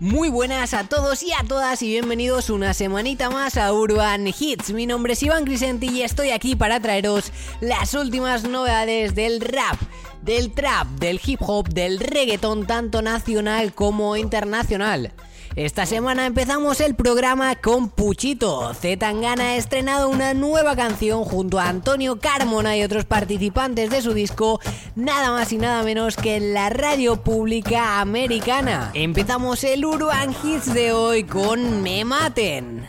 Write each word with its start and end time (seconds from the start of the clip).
Muy 0.00 0.28
buenas 0.28 0.74
a 0.74 0.82
todos 0.88 1.22
y 1.22 1.32
a 1.32 1.44
todas 1.46 1.80
y 1.80 1.86
bienvenidos 1.86 2.50
una 2.50 2.74
semanita 2.74 3.30
más 3.30 3.56
a 3.56 3.72
Urban 3.72 4.26
Hits. 4.26 4.72
Mi 4.72 4.86
nombre 4.86 5.12
es 5.12 5.22
Iván 5.22 5.44
Crisenti 5.44 5.88
y 5.88 6.02
estoy 6.02 6.32
aquí 6.32 6.56
para 6.56 6.80
traeros 6.80 7.30
las 7.60 7.94
últimas 7.94 8.42
novedades 8.42 9.14
del 9.14 9.40
rap, 9.40 9.80
del 10.22 10.52
trap, 10.52 10.88
del 10.98 11.20
hip 11.24 11.40
hop, 11.42 11.68
del 11.68 12.00
reggaeton 12.00 12.66
tanto 12.66 13.02
nacional 13.02 13.72
como 13.72 14.16
internacional. 14.16 15.12
Esta 15.56 15.86
semana 15.86 16.26
empezamos 16.26 16.80
el 16.80 16.96
programa 16.96 17.54
con 17.54 17.88
Puchito. 17.88 18.74
Zetangana 18.74 19.50
ha 19.50 19.56
estrenado 19.56 20.08
una 20.08 20.34
nueva 20.34 20.74
canción 20.74 21.22
junto 21.22 21.60
a 21.60 21.68
Antonio 21.68 22.18
Carmona 22.18 22.76
y 22.76 22.82
otros 22.82 23.04
participantes 23.04 23.88
de 23.88 24.02
su 24.02 24.14
disco, 24.14 24.60
nada 24.96 25.30
más 25.30 25.52
y 25.52 25.58
nada 25.58 25.84
menos 25.84 26.16
que 26.16 26.34
en 26.36 26.54
la 26.54 26.70
radio 26.70 27.22
pública 27.22 28.00
americana. 28.00 28.90
Empezamos 28.94 29.62
el 29.62 29.84
Urban 29.84 30.34
Hits 30.42 30.74
de 30.74 30.90
hoy 30.90 31.22
con 31.22 31.82
Me 31.82 32.04
Maten. 32.04 32.88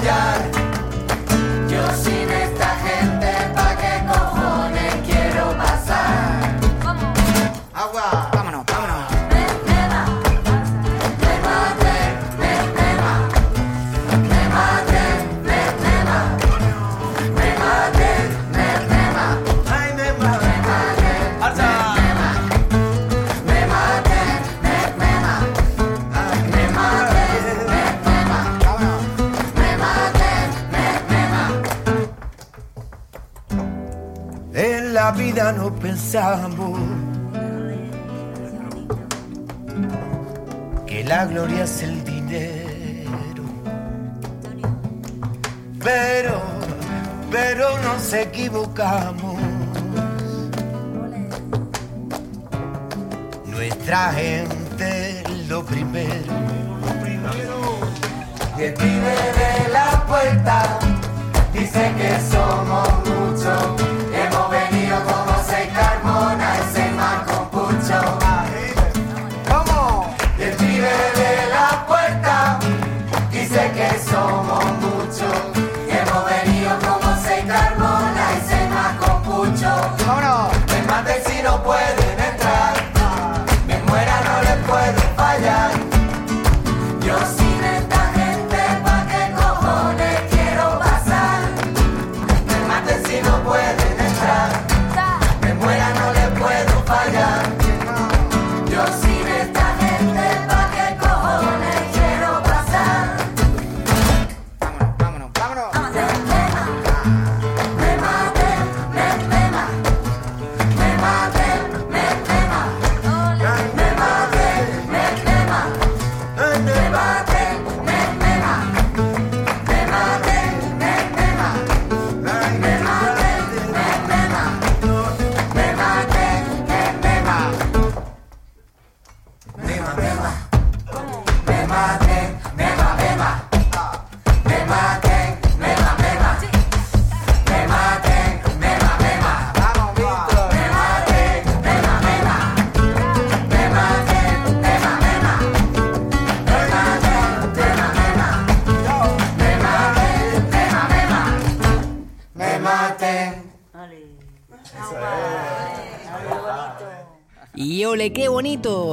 Que 40.85 41.03
la 41.05 41.25
gloria 41.25 41.63
es 41.63 41.83
el 41.83 42.03
dinero. 42.03 43.43
Pero, 45.81 46.41
pero 47.31 47.77
nos 47.83 48.13
equivocamos. 48.13 49.37
Nuestra 53.45 54.11
gente 54.11 55.23
lo 55.47 55.63
primero. 55.65 56.33
El 58.59 58.73
pibe 58.73 59.15
de 59.39 59.69
la 59.71 60.05
puerta 60.05 60.77
dice 61.53 61.93
que 61.97 62.19
somos 62.29 62.60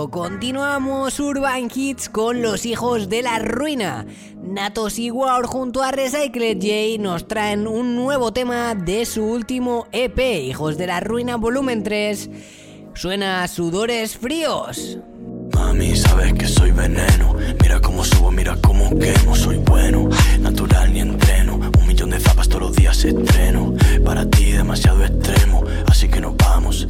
Continuamos 0.07 1.19
Urban 1.19 1.69
Hits 1.75 2.09
con 2.09 2.41
los 2.41 2.65
hijos 2.67 3.09
de 3.09 3.23
la 3.23 3.41
ruina. 3.41 4.07
Natos 4.41 4.97
y 5.01 5.11
War 5.11 5.45
junto 5.45 5.83
a 5.83 5.91
Recycled 5.91 6.59
J 6.61 7.03
nos 7.03 7.27
traen 7.27 7.67
un 7.67 7.97
nuevo 7.97 8.33
tema 8.33 8.77
de 8.77 9.05
su 9.05 9.25
último 9.25 9.89
EP, 9.91 10.19
Hijos 10.45 10.79
de 10.79 10.87
la 10.87 11.01
Ruina 11.01 11.37
Volumen 11.37 11.83
3. 11.83 12.31
Suena 12.95 13.47
Sudores 13.49 14.17
Fríos. 14.17 14.99
Mami, 15.53 15.97
sabes 15.97 16.33
que 16.35 16.47
soy 16.47 16.71
veneno. 16.71 17.35
Mira 17.61 17.81
cómo 17.81 18.05
subo, 18.05 18.31
mira 18.31 18.57
cómo 18.63 18.91
quemo. 18.97 19.35
Soy 19.35 19.57
bueno, 19.59 20.09
natural 20.41 20.93
ni 20.93 21.01
entreno. 21.01 21.59
Un 21.79 21.87
millón 21.87 22.11
de 22.11 22.21
zapas 22.21 22.49
todos 22.49 22.63
los 22.63 22.77
días 22.77 23.05
estreno. 23.05 23.75
Para 24.05 24.29
ti 24.31 24.53
demasiado 24.53 25.05
extremo, 25.05 25.65
así 25.89 26.09
que 26.09 26.21
nos 26.21 26.37
vamos, 26.37 26.87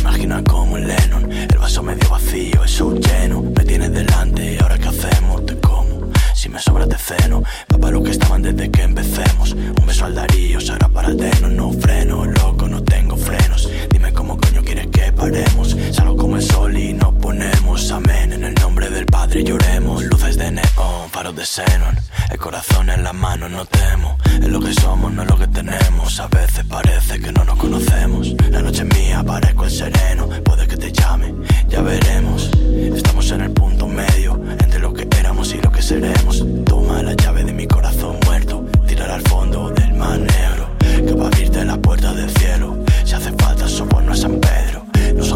Imagina 0.00 0.42
como 0.44 0.78
en 0.78 0.86
Lennon, 0.86 1.32
el 1.32 1.58
vaso 1.58 1.82
medio 1.82 2.08
vacío, 2.08 2.64
eso 2.64 2.94
lleno. 2.94 3.42
Me 3.42 3.64
tienes 3.64 3.92
delante, 3.92 4.58
ahora 4.60 4.78
qué 4.78 4.88
hacemos, 4.88 5.44
te 5.46 5.56
como. 5.58 6.12
Si 6.34 6.48
me 6.48 6.60
sobra 6.60 6.86
te 6.86 6.96
ceno, 6.96 7.42
papá 7.66 7.90
lo 7.90 8.02
que 8.02 8.12
estaban 8.12 8.42
desde 8.42 8.70
que 8.70 8.82
empecemos. 8.82 9.52
Un 9.52 9.86
beso 9.86 10.04
al 10.04 10.14
Darío, 10.14 10.60
será 10.60 10.88
para 10.88 11.08
tenos, 11.16 11.50
no 11.50 11.72
freno, 11.72 12.24
loco, 12.24 12.68
no 12.68 12.82
tengo 12.82 13.16
frenos. 13.16 13.68
Dime 13.90 14.12
cómo 14.12 14.38
coño 14.38 14.62
quieres 14.62 14.86
que 14.88 15.12
paremos. 15.12 15.76
Salgo 15.90 16.16
como 16.16 16.36
el 16.36 16.42
sol 16.42 16.76
y 16.76 16.92
nos 16.92 17.14
ponemos 17.14 17.90
amén 17.90 18.32
en 18.32 18.44
el 18.44 18.54
nombre 18.54 18.88
del 18.90 19.06
Padre. 19.06 19.42
Yo 19.42 19.56
Xenon. 21.46 21.96
El 22.30 22.38
corazón 22.38 22.90
en 22.90 23.04
la 23.04 23.12
mano, 23.12 23.48
no 23.48 23.64
temo. 23.64 24.18
Es 24.42 24.48
lo 24.48 24.60
que 24.60 24.72
somos, 24.74 25.12
no 25.12 25.22
es 25.22 25.28
lo 25.28 25.38
que 25.38 25.46
tenemos. 25.48 26.20
A 26.20 26.28
veces 26.28 26.64
parece 26.64 27.18
que 27.20 27.32
no 27.32 27.44
nos 27.44 27.58
conocemos. 27.58 28.34
La 28.50 28.62
noche 28.62 28.82
es 28.82 28.96
mía, 28.96 29.22
parezco 29.24 29.64
el 29.64 29.70
sereno. 29.70 30.28
Puede 30.44 30.66
que 30.66 30.76
te 30.76 30.92
llame, 30.92 31.34
ya 31.68 31.80
veremos. 31.80 32.50
Estamos 32.94 33.30
en 33.30 33.40
el 33.42 33.50
punto 33.50 33.88
medio 33.88 34.40
entre 34.60 34.78
lo 34.78 34.92
que 34.92 35.08
éramos 35.18 35.54
y 35.54 35.60
lo 35.60 35.70
que 35.70 35.82
seremos. 35.82 36.44
Toma 36.64 37.02
la 37.02 37.14
llave 37.14 37.44
de 37.44 37.52
mi 37.52 37.66
corazón 37.66 38.16
muerto. 38.24 38.64
Tirar 38.86 39.10
al 39.10 39.22
fondo 39.22 39.70
del 39.70 39.94
mar 39.94 40.18
negro. 40.18 40.70
Que 40.78 41.12
va 41.14 41.24
a 41.24 41.26
abrirte 41.28 41.64
la 41.64 41.78
puerta 41.78 42.12
del 42.12 42.30
cielo. 42.30 42.76
Si 43.04 43.14
hace 43.14 43.32
falta, 43.32 43.66
no 44.04 44.12
es 44.12 44.20
San 44.20 44.38
Pedro. 44.40 44.84
Nos 45.16 45.32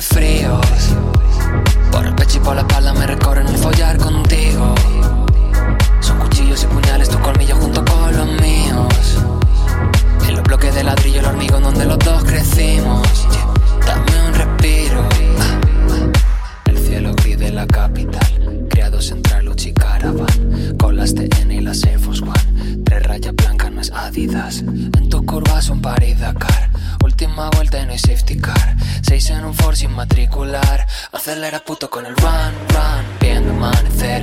Fríos. 0.00 0.94
Por 1.90 2.06
el 2.06 2.14
pecho 2.14 2.38
y 2.38 2.40
por 2.40 2.54
la 2.54 2.60
espalda 2.60 2.92
me 2.92 3.06
recorren 3.06 3.48
el 3.48 3.56
follar 3.56 3.98
contigo. 3.98 4.74
Son 6.00 6.18
cuchillos 6.18 6.62
y 6.62 6.66
puñales, 6.66 7.08
tu 7.08 7.18
colmillo 7.18 7.56
junto 7.56 7.84
con 7.84 8.16
los 8.16 8.26
míos. 8.40 9.18
En 10.28 10.36
los 10.36 10.44
bloques 10.44 10.74
de 10.74 10.84
ladrillo, 10.84 11.20
el 11.20 11.26
hormigón 11.26 11.62
donde 11.64 11.84
los 11.84 11.98
dos 11.98 12.22
crecimos. 12.22 13.26
Dame 13.84 14.28
un 14.28 14.34
respiro. 14.34 15.08
El 16.66 16.78
cielo 16.78 17.12
gris 17.16 17.38
de 17.38 17.50
la 17.50 17.66
capital. 17.66 18.66
Creados 18.70 19.10
entre 19.10 19.42
Luz 19.42 19.66
y 19.66 19.72
Caravan. 19.72 20.76
Con 20.78 20.96
las 20.96 21.14
TN 21.14 21.50
y 21.50 21.60
las 21.60 21.82
Air 21.82 21.98
Force 21.98 22.22
One. 22.22 22.82
Tres 22.84 23.02
rayas 23.02 23.34
blancas 23.34 23.72
no 23.72 23.80
es 23.80 23.90
Adidas. 23.90 24.58
En 24.60 25.08
tu 25.08 25.24
curva 25.26 25.60
son 25.60 25.80
Paris 25.80 26.20
Dakar. 26.20 26.70
Última 27.02 27.50
vuelta 27.50 27.82
y 27.82 27.86
no 27.86 27.92
hay 27.92 27.98
safety 27.98 28.36
car. 28.36 28.57
Sin 29.78 29.92
matricular. 29.92 30.86
Acelera 31.12 31.60
puto 31.60 31.88
con 31.88 32.04
el 32.04 32.16
run, 32.16 32.52
run. 32.70 33.04
Viendo 33.20 33.52
amanecer 33.52 34.22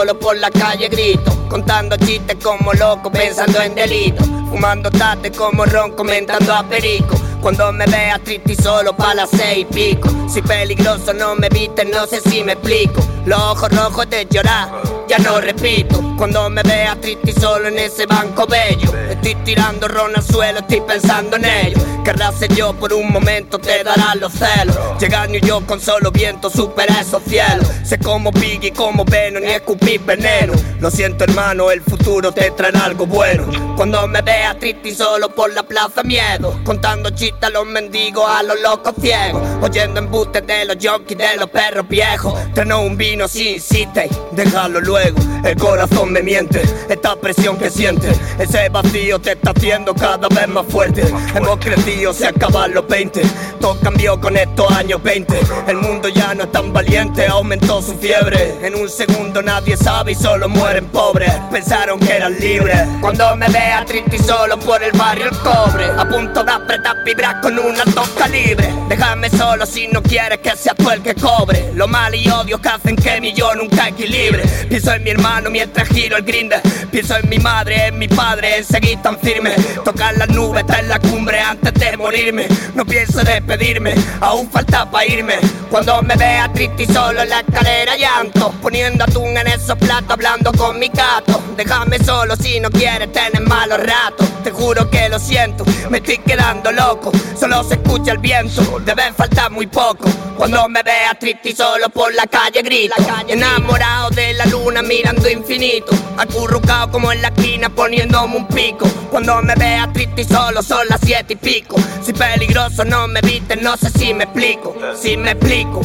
solo 0.00 0.18
por 0.18 0.36
la 0.38 0.50
calle 0.50 0.88
grito 0.88 1.30
Contando 1.48 1.96
chistes 1.96 2.36
como 2.42 2.72
loco, 2.72 3.10
pensando 3.10 3.60
en 3.60 3.74
delito 3.74 4.24
Fumando 4.50 4.90
tate 4.90 5.30
como 5.30 5.64
ron, 5.64 5.92
comentando 5.92 6.52
a 6.52 6.64
perico. 6.64 7.14
Cuando 7.40 7.70
me 7.72 7.86
veas 7.86 8.20
triste 8.24 8.54
y 8.54 8.56
solo 8.56 8.92
pa' 8.96 9.14
las 9.14 9.30
seis 9.30 9.58
y 9.60 9.64
pico. 9.72 10.10
Si 10.28 10.42
peligroso 10.42 11.12
no 11.14 11.36
me 11.36 11.48
viste, 11.48 11.84
no 11.84 12.04
sé 12.04 12.20
si 12.20 12.42
me 12.42 12.54
explico. 12.54 13.00
Los 13.26 13.40
ojos 13.40 13.70
rojos 13.70 14.10
de 14.10 14.26
llorar, 14.28 14.68
ya 15.06 15.18
no 15.18 15.40
repito. 15.40 16.02
Cuando 16.18 16.50
me 16.50 16.64
veas 16.64 17.00
triste 17.00 17.30
y 17.30 17.40
solo 17.40 17.68
en 17.68 17.78
ese 17.78 18.04
banco 18.04 18.46
bello 18.46 18.92
Estoy 19.08 19.34
tirando 19.36 19.88
ron 19.88 20.14
al 20.14 20.22
suelo, 20.22 20.58
estoy 20.58 20.80
pensando 20.82 21.36
en 21.36 21.44
ello 21.44 21.78
Querrás 22.04 22.38
ser 22.38 22.52
yo 22.54 22.72
por 22.72 22.92
un 22.92 23.12
momento, 23.12 23.58
te 23.58 23.84
darán 23.84 24.20
los 24.20 24.32
celos. 24.32 24.76
Llega 24.98 25.26
New 25.26 25.40
York 25.40 25.66
con 25.66 25.80
solo 25.80 26.10
viento, 26.10 26.48
supera 26.48 27.00
esos 27.00 27.22
cielos. 27.24 27.68
Sé 27.84 27.98
como 27.98 28.30
Biggie, 28.32 28.72
como 28.72 29.04
Venom, 29.04 29.42
ni 29.42 29.50
escupir 29.50 30.00
veneno. 30.00 30.54
Lo 30.80 30.90
siento 30.90 31.24
hermano, 31.24 31.70
el 31.70 31.82
futuro 31.82 32.32
te 32.32 32.50
traerá 32.52 32.86
algo 32.86 33.06
bueno. 33.06 33.46
Cuando 33.76 34.06
me 34.06 34.22
veas 34.22 34.58
triste 34.58 34.90
y 34.90 34.94
solo 34.94 35.28
por 35.34 35.52
la 35.52 35.62
plaza 35.62 36.02
miedo. 36.02 36.58
Contando 36.64 37.10
chistes 37.10 37.44
a 37.44 37.50
los 37.50 37.66
mendigos, 37.66 38.24
a 38.28 38.42
los 38.42 38.60
locos 38.60 38.94
ciegos. 39.00 39.42
Oyendo 39.62 40.00
embustes 40.00 40.46
de 40.46 40.64
los 40.64 40.76
junkies, 40.80 41.18
de 41.18 41.36
los 41.36 41.50
perros 41.50 41.86
viejos. 41.88 42.34
Treno 42.54 42.82
un 42.82 42.96
vino 42.96 43.28
si 43.28 43.54
insiste, 43.54 44.08
déjalo 44.32 44.80
luego. 44.80 45.18
El 45.44 45.56
corazón 45.56 46.12
me 46.12 46.22
miente, 46.22 46.62
esta 46.88 47.16
presión 47.16 47.56
que 47.56 47.70
sientes 47.70 48.20
Ese 48.38 48.68
vacío 48.68 49.18
te 49.18 49.32
está 49.32 49.52
haciendo 49.52 49.94
cada 49.94 50.28
vez 50.28 50.48
más 50.48 50.66
fuerte. 50.66 51.02
Hemos 51.34 51.58
crecido, 51.58 51.89
se 52.12 52.26
acaban 52.26 52.72
los 52.72 52.86
20 52.86 53.22
Todo 53.60 53.78
cambió 53.80 54.20
con 54.20 54.36
estos 54.36 54.70
años 54.72 55.02
20 55.02 55.40
El 55.66 55.76
mundo 55.76 56.08
ya 56.08 56.34
no 56.34 56.44
es 56.44 56.52
tan 56.52 56.72
valiente, 56.72 57.26
aumentó 57.26 57.82
su 57.82 57.94
fiebre. 57.98 58.56
En 58.62 58.74
un 58.74 58.88
segundo 58.88 59.42
nadie 59.42 59.76
sabe 59.76 60.12
y 60.12 60.14
solo 60.14 60.48
mueren 60.48 60.86
pobres. 60.86 61.30
Pensaron 61.50 61.98
que 61.98 62.16
eran 62.16 62.38
libres. 62.38 62.80
Cuando 63.00 63.36
me 63.36 63.48
vea 63.48 63.84
triste 63.84 64.16
y 64.16 64.18
solo 64.18 64.58
por 64.58 64.82
el 64.82 64.92
barrio 64.92 65.26
el 65.26 65.36
cobre. 65.38 65.86
A 65.86 66.08
punto 66.08 66.42
de 66.44 66.52
apretar 66.52 67.04
vibrar 67.04 67.40
con 67.40 67.58
un 67.58 67.78
alto 67.78 68.02
calibre. 68.16 68.72
Déjame 68.88 69.30
solo 69.30 69.66
si 69.66 69.88
no 69.88 70.02
quieres 70.02 70.38
que 70.38 70.56
sea 70.56 70.74
tú 70.74 70.90
el 70.90 71.02
que 71.02 71.14
cobre. 71.14 71.72
Lo 71.74 71.86
mal 71.86 72.14
y 72.14 72.28
odio 72.28 72.60
que 72.60 72.68
hacen 72.68 72.96
que 72.96 73.20
mi 73.20 73.32
yo 73.32 73.54
nunca 73.54 73.88
equilibre. 73.88 74.42
Pienso 74.68 74.92
en 74.92 75.02
mi 75.04 75.10
hermano 75.10 75.50
mientras 75.50 75.88
giro 75.88 76.16
el 76.16 76.24
grinde. 76.24 76.60
Pienso 76.90 77.16
en 77.16 77.28
mi 77.28 77.38
madre, 77.38 77.86
en 77.88 77.98
mi 77.98 78.08
padre, 78.08 78.58
en 78.58 78.64
seguir 78.64 79.00
tan 79.02 79.18
firme. 79.18 79.50
Tocar 79.84 80.16
las 80.16 80.28
nubes, 80.28 80.62
estar 80.62 80.80
en 80.80 80.88
la 80.88 80.98
cumbre 80.98 81.40
antes 81.40 81.72
de 81.80 81.96
morirme. 81.96 82.46
No 82.74 82.84
pienso 82.84 83.24
despedirme, 83.24 83.94
aún 84.20 84.48
falta 84.50 84.88
para 84.88 85.06
irme. 85.06 85.36
Cuando 85.70 86.02
me 86.02 86.14
vea 86.14 86.52
triste 86.52 86.82
y 86.82 86.86
solo 86.86 87.22
en 87.22 87.28
la 87.28 87.40
escalera 87.40 87.96
llanto. 87.96 88.52
Poniendo 88.62 89.04
atún 89.04 89.36
en 89.36 89.46
esos 89.46 89.76
platos, 89.76 90.10
hablando 90.10 90.52
con 90.52 90.78
mi 90.78 90.88
gato. 90.88 91.42
Déjame 91.56 91.98
solo 91.98 92.36
si 92.36 92.60
no 92.60 92.70
quieres 92.70 93.10
tener 93.12 93.40
malos 93.46 93.78
ratos. 93.78 94.28
Te 94.44 94.50
juro 94.50 94.88
que 94.90 95.08
lo 95.08 95.18
siento, 95.18 95.64
me 95.90 95.98
estoy 95.98 96.18
quedando 96.18 96.72
loco. 96.72 97.12
Solo 97.38 97.62
se 97.64 97.74
escucha 97.74 98.12
el 98.12 98.18
viento, 98.18 98.80
debe 98.84 99.12
faltar 99.12 99.50
muy 99.50 99.66
poco. 99.66 100.08
Cuando 100.36 100.66
me 100.68 100.82
vea 100.82 101.14
triste 101.18 101.50
y 101.50 101.52
solo 101.54 101.90
por 101.90 102.14
la 102.14 102.26
calle 102.26 102.62
grito. 102.62 102.94
Enamorado 103.28 104.10
de 104.10 104.32
la 104.34 104.46
luna 104.46 104.82
mirando 104.82 105.28
infinito. 105.28 105.92
Acurrucado 106.16 106.90
como 106.90 107.12
en 107.12 107.20
la 107.20 107.28
esquina 107.28 107.68
poniéndome 107.68 108.36
un 108.36 108.48
pico. 108.48 108.86
Cuando 109.10 109.42
me 109.42 109.54
vea 109.54 109.90
triste 109.92 110.22
y 110.22 110.24
solo 110.24 110.62
son 110.62 110.88
las 110.88 111.00
siete 111.02 111.34
y 111.34 111.36
pico. 111.36 111.69
Si 112.02 112.12
peligroso 112.12 112.84
no 112.84 113.06
me 113.08 113.20
viste, 113.20 113.56
no 113.56 113.76
sé 113.76 113.90
si 113.90 114.14
me 114.14 114.24
explico. 114.24 114.74
Si 114.94 115.16
me 115.16 115.32
explico. 115.32 115.80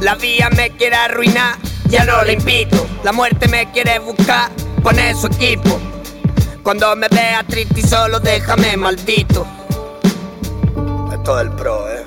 La 0.00 0.14
vía 0.14 0.50
me 0.50 0.70
quiere 0.70 0.96
arruinar, 0.96 1.56
ya 1.88 2.04
no 2.04 2.22
la 2.22 2.32
invito. 2.32 2.86
La 3.02 3.12
muerte 3.12 3.48
me 3.48 3.70
quiere 3.72 3.98
buscar, 3.98 4.50
pone 4.82 5.14
su 5.14 5.26
equipo. 5.28 5.80
Cuando 6.62 6.94
me 6.96 7.08
vea 7.08 7.44
triste 7.44 7.80
y 7.80 7.82
solo 7.82 8.20
déjame 8.20 8.76
maldito. 8.76 9.46
Esto 11.12 11.38
es 11.38 11.46
el 11.46 11.52
pro, 11.52 11.88
eh. 11.90 12.04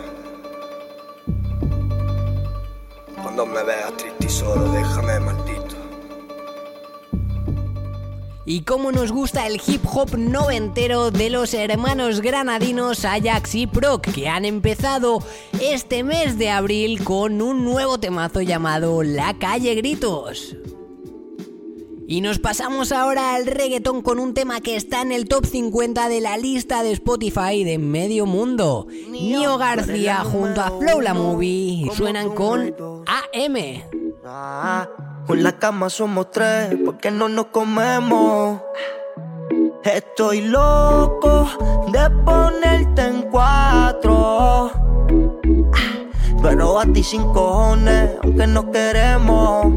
Cuando 3.22 3.46
me 3.46 3.64
vea 3.64 3.88
triste 3.98 4.26
y 4.26 4.30
solo 4.30 4.72
déjame 4.72 5.20
maldito. 5.20 5.67
Y 8.50 8.62
cómo 8.62 8.94
nos 8.94 9.12
gusta 9.12 9.46
el 9.46 9.60
hip 9.68 9.82
hop 9.94 10.18
noventero 10.18 11.12
de 11.12 11.30
los 11.30 11.54
hermanos 11.54 12.22
granadinos 12.22 13.04
Ajax 13.04 13.56
y 13.56 13.68
Proc, 13.68 14.08
que 14.08 14.30
han 14.30 14.46
empezado 14.46 15.20
este 15.60 16.06
mes 16.06 16.38
de 16.38 16.50
abril 16.50 17.04
con 17.04 17.42
un 17.42 17.66
nuevo 17.66 18.00
temazo 18.00 18.40
llamado 18.40 19.04
La 19.04 19.38
Calle 19.38 19.76
Gritos. 19.76 20.56
Y 22.08 22.22
nos 22.22 22.40
pasamos 22.40 22.94
ahora 22.94 23.36
al 23.36 23.48
reggaetón 23.48 24.02
con 24.02 24.18
un 24.18 24.34
tema 24.34 24.62
que 24.62 24.78
está 24.78 25.02
en 25.02 25.12
el 25.12 25.28
top 25.28 25.46
50 25.46 26.08
de 26.08 26.22
la 26.22 26.38
lista 26.38 26.84
de 26.84 26.94
Spotify 26.94 27.66
de 27.66 27.78
medio 27.78 28.26
mundo. 28.26 28.88
Nio 29.10 29.58
García 29.58 30.24
junto 30.24 30.62
a 30.62 30.72
Flow 30.80 31.02
La 31.02 31.14
Movie 31.14 31.90
suenan 31.94 32.34
con 32.34 32.74
AM. 33.08 33.58
Con 35.28 35.44
la 35.44 35.52
cama 35.60 35.90
somos 35.90 36.32
tres, 36.32 36.74
porque 36.86 37.12
no 37.12 37.28
nos 37.28 37.48
comemos. 37.48 38.62
Estoy 39.84 40.42
loco 40.42 41.48
de 41.92 42.10
ponerte 42.24 43.02
en 43.02 43.24
cuatro. 43.24 44.72
Pero 46.42 46.80
a 46.80 46.86
ti 46.86 47.04
sin 47.04 47.24
cojones, 47.34 48.12
aunque 48.24 48.48
no 48.48 48.72
queremos. 48.72 49.74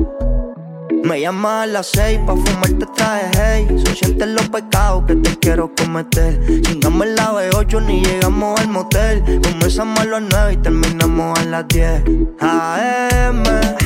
Me 0.92 1.20
llama 1.20 1.62
a 1.62 1.66
las 1.66 1.86
seis 1.86 2.18
pa' 2.26 2.34
fumarte 2.34 2.84
traje, 2.96 3.30
hey. 3.34 3.66
Son 3.84 3.94
sientes 3.94 4.28
los 4.28 4.48
pecados 4.48 5.04
que 5.06 5.14
te 5.14 5.38
quiero 5.38 5.72
cometer. 5.76 6.40
Chingamos 6.62 7.06
el 7.06 7.14
la 7.14 7.32
B8 7.32 7.86
ni 7.86 8.02
llegamos 8.04 8.60
al 8.60 8.68
motel. 8.68 9.22
Comenzamos 9.42 10.00
a 10.00 10.04
las 10.04 10.22
nueve 10.22 10.52
y 10.54 10.56
terminamos 10.56 11.38
a 11.38 11.44
las 11.44 11.68
10 11.68 12.02
AM, 12.40 13.44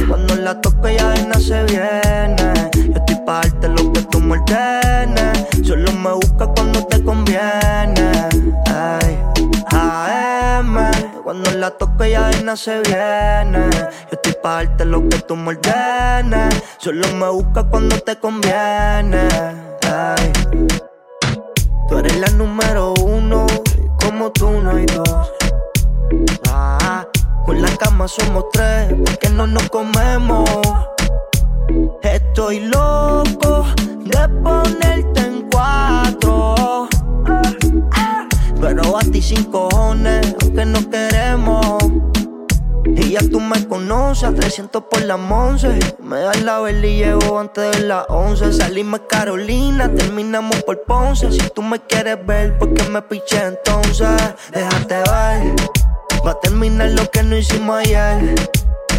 cuando 0.09 0.35
la 0.37 0.59
toco 0.61 0.89
ya 0.89 1.15
no 1.27 1.39
se 1.39 1.63
viene. 1.65 2.71
Yo 2.73 2.95
estoy 2.95 3.17
pa' 3.27 3.43
darte 3.43 3.69
lo 3.69 3.93
que 3.93 4.03
tú 4.05 4.21
me 4.21 4.39
ordenes. 4.39 5.39
Solo 5.63 5.93
me 5.93 6.13
busca 6.13 6.47
cuando 6.47 6.87
te 6.87 7.05
conviene. 7.05 8.13
Ay, 8.67 9.19
AM, 9.71 10.94
cuando 11.25 11.51
la 11.53 11.71
toco 11.71 12.05
ya 12.05 12.31
no 12.43 12.55
se 12.57 12.81
viene 12.83 13.71
Yo 13.73 14.13
estoy 14.13 14.35
pa' 14.43 14.57
darte 14.57 14.85
lo 14.85 15.09
que 15.09 15.19
tú 15.21 15.35
me 15.35 15.59
Solo 16.79 17.09
me 17.15 17.31
busca 17.31 17.65
cuando 17.65 17.99
te 17.99 18.19
conviene. 18.19 19.27
Tú 21.89 21.99
eres 21.99 22.17
la 22.19 22.29
número 22.29 22.93
uno, 23.01 23.47
como 24.03 24.31
tú 24.33 24.51
no 24.51 24.71
hay 24.73 24.85
dos. 24.85 25.33
Ah, 26.51 27.07
con 27.47 27.63
la 27.63 27.75
cama 27.77 28.07
somos 28.07 28.45
tres, 28.53 28.95
porque 29.05 29.31
no 29.31 29.47
nos 29.47 29.69
comemos. 29.71 30.49
Estoy 32.03 32.61
loco 32.61 33.65
de 34.05 34.29
ponerte 34.43 35.21
en 35.21 35.49
cuatro. 35.51 36.89
Pero 38.65 38.97
a 38.97 39.01
ti 39.03 39.21
sin 39.21 39.45
cojones, 39.45 40.35
aunque 40.41 40.65
no 40.65 40.89
queremos. 40.89 41.77
Y 42.97 43.11
ya 43.11 43.21
tú 43.31 43.39
me 43.39 43.63
conoces, 43.69 44.35
300 44.35 44.85
por 44.91 45.03
la 45.03 45.17
once. 45.17 45.79
Me 46.03 46.21
das 46.21 46.43
la 46.43 46.61
vela 46.61 46.87
y 46.87 46.97
llevo 46.97 47.39
antes 47.39 47.77
de 47.77 47.87
las 47.87 48.07
11. 48.09 48.55
Salimos 48.55 49.03
Carolina, 49.07 49.93
terminamos 49.93 50.63
por 50.63 50.83
Ponce. 50.85 51.31
Si 51.31 51.47
tú 51.55 51.61
me 51.61 51.79
quieres 51.79 52.25
ver, 52.25 52.57
¿por 52.57 52.73
qué 52.73 52.89
me 52.89 53.03
piché 53.03 53.49
entonces? 53.49 54.09
Déjate 54.51 54.95
ver, 54.95 55.55
va 56.27 56.31
a 56.31 56.41
terminar 56.41 56.89
lo 56.93 57.11
que 57.11 57.23
no 57.23 57.37
hicimos 57.37 57.81
ayer. 57.81 58.35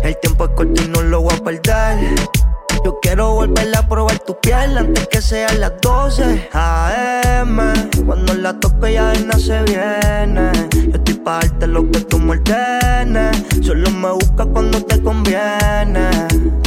El 0.04 0.16
tiempo 0.20 0.46
es 0.46 0.52
corto 0.52 0.84
y 0.84 0.88
no 0.90 1.02
lo 1.02 1.22
voy 1.22 1.34
a 1.34 1.44
perder. 1.44 2.45
Yo 2.86 3.00
quiero 3.02 3.34
volver 3.34 3.76
a 3.76 3.82
probar 3.88 4.20
tu 4.20 4.40
piel 4.40 4.78
antes 4.78 5.08
que 5.08 5.20
sean 5.20 5.60
las 5.60 5.74
12 5.82 6.50
AM. 6.54 7.58
Cuando 8.06 8.36
la 8.36 8.60
toco 8.60 8.88
ya 8.88 9.12
no 9.26 9.40
se 9.40 9.64
viene. 9.64 10.52
Yo 10.72 10.94
estoy 10.94 11.16
pa' 11.16 11.40
darte 11.40 11.66
lo 11.66 11.90
que 11.90 12.02
tú 12.02 12.20
me 12.20 12.34
ordenes. 12.34 13.44
Solo 13.66 13.90
me 13.90 14.12
busca 14.12 14.46
cuando 14.46 14.80
te 14.86 15.02
conviene. 15.02 16.10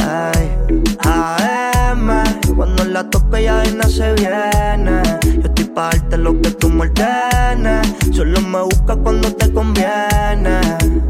Ay, 0.05 0.57
AM. 1.05 2.09
Cuando 2.53 2.83
la 2.83 3.09
toco 3.09 3.37
ya 3.37 3.63
no 3.63 3.83
se 3.83 4.11
viene. 4.15 5.01
Yo 5.23 5.47
estoy 5.47 5.65
pa' 5.73 5.91
darte 5.91 6.17
lo 6.17 6.33
que 6.41 6.51
tú 6.51 6.67
me 6.67 6.81
ordenes. 6.81 7.87
Solo 8.11 8.41
me 8.41 8.61
busca 8.63 8.93
cuando 8.97 9.33
te 9.33 9.53
conviene. 9.53 10.59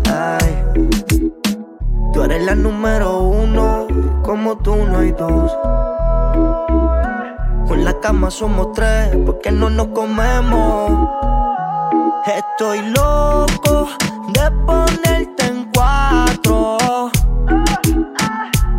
Ay. 0.06 0.70
Tú 2.13 2.24
eres 2.24 2.44
la 2.44 2.54
número 2.54 3.20
uno, 3.22 3.88
como 4.29 4.55
tú 4.57 4.75
no 4.75 5.00
hay 5.00 5.12
dos. 5.12 5.51
Con 7.67 7.83
la 7.83 8.00
cama 8.00 8.29
somos 8.29 8.74
tres, 8.74 9.17
porque 9.25 9.51
no 9.51 9.71
nos 9.71 9.88
comemos. 9.88 11.09
Estoy 12.27 12.79
loco 12.91 13.88
de 14.31 14.51
ponerte 14.67 15.45
en 15.48 15.67
cuatro. 15.74 17.09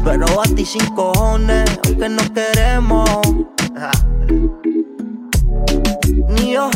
Pero 0.04 0.40
a 0.40 0.44
ti 0.54 0.64
sin 0.64 0.86
cojones, 0.94 1.80
aunque 1.84 2.08
no 2.08 2.22
queremos. 2.32 3.10
Ni 6.28 6.52
yo. 6.52 6.70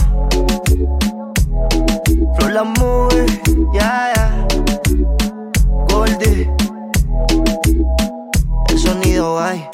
Flow 2.37 2.49
la 2.49 2.65
movie, 2.65 3.41
yeah, 3.73 4.13
yeah. 4.15 4.47
Goldie. 5.89 6.54
El 9.45 9.61
sonido 9.61 9.74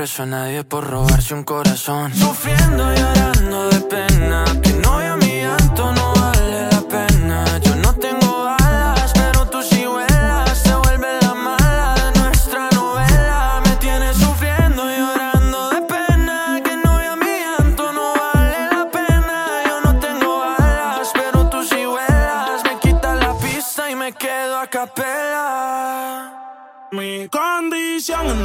preso 0.00 0.22
a 0.22 0.26
nadie 0.26 0.64
por 0.64 0.88
robarse 0.88 1.34
un 1.34 1.44
corazón. 1.44 2.14
Sufriendo 2.14 2.90
y 2.90 2.96
llorando 2.96 3.68
de 3.68 3.80
pena. 3.82 4.44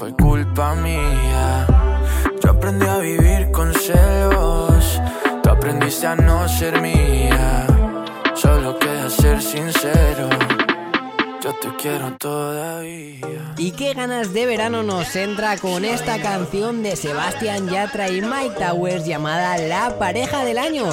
Fue 0.00 0.14
culpa 0.14 0.74
mía. 0.76 1.66
Yo 2.42 2.52
aprendí 2.52 2.86
a 2.86 2.96
vivir 2.96 3.50
con 3.50 3.70
celos, 3.74 4.98
tú 5.42 5.50
aprendiste 5.50 6.06
a 6.06 6.16
no 6.16 6.48
ser 6.48 6.80
mía. 6.80 6.99
Te 11.60 11.68
quiero 11.76 12.16
todavía. 12.16 13.54
Y 13.58 13.72
qué 13.72 13.92
ganas 13.92 14.32
de 14.32 14.46
verano 14.46 14.82
nos 14.82 15.14
entra 15.14 15.58
con 15.58 15.84
esta 15.84 16.20
canción 16.20 16.82
de 16.82 16.96
Sebastián 16.96 17.68
Yatra 17.68 18.10
y 18.10 18.22
Mike 18.22 18.56
Towers 18.58 19.04
llamada 19.04 19.58
La 19.58 19.98
pareja 19.98 20.44
del 20.44 20.58
año. 20.58 20.86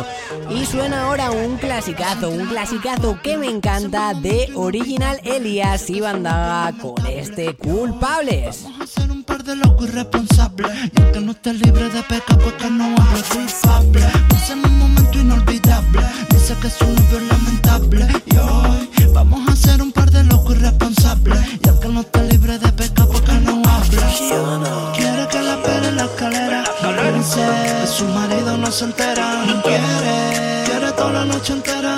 Y 0.49 0.65
suena 0.65 1.06
ahora 1.06 1.32
un 1.32 1.58
clasicazo, 1.58 2.30
un 2.30 2.47
clasicazo 2.47 3.19
que 3.21 3.38
me 3.38 3.47
encanta 3.47 4.13
de 4.13 4.49
Original 4.56 5.19
Elias 5.23 5.89
y 5.89 6.01
Bandaga 6.01 6.77
con 6.77 7.06
este 7.06 7.56
Culpables. 7.56 8.63
Vamos 8.63 8.82
a 8.82 9.01
ser 9.01 9.12
un 9.12 9.23
par 9.23 9.43
de 9.43 9.56
locos 9.56 9.88
irresponsables. 9.88 10.71
Y 10.93 11.01
aunque 11.01 11.21
no 11.21 11.32
estés 11.32 11.62
libre 11.62 11.89
de 11.89 12.03
pecado, 12.03 12.39
porque 12.43 12.69
no 12.69 12.86
hablo 12.86 13.23
culpable. 13.32 14.06
en 14.51 14.65
un 14.65 14.80
momento 14.80 15.19
inolvidable. 15.19 16.01
Dice 16.30 16.56
que 16.62 16.69
su 16.69 16.86
novio 16.86 17.17
es 17.17 17.23
lamentable. 17.23 18.08
Y 18.25 18.38
hoy 18.38 18.96
vamos 19.17 19.49
a 19.49 19.56
ser 19.56 19.82
un 19.82 19.91
par 19.91 20.12
de 20.12 20.23
locos 20.23 20.56
irresponsables. 20.56 21.39
Y 21.63 21.69
aunque 21.69 21.88
no 21.88 22.01
estés 22.01 22.23
libre 22.32 22.60
de 22.60 22.71
pecado, 22.71 23.10
porque 23.12 23.34
no 23.45 23.62
habla. 23.75 24.93
Quiere 24.95 25.27
que 25.32 25.41
la 25.41 25.53
espere 25.56 25.88
en 25.88 25.95
la 25.95 26.06
escalera. 26.06 26.63
Que 26.63 27.88
su 27.88 28.06
marido 28.06 28.58
no 28.58 28.71
se 28.71 28.86
entera. 28.86 29.25
Quiere, 29.63 30.63
quiere 30.65 30.91
toda 30.91 31.12
la 31.13 31.25
noche 31.25 31.53
entera. 31.53 31.97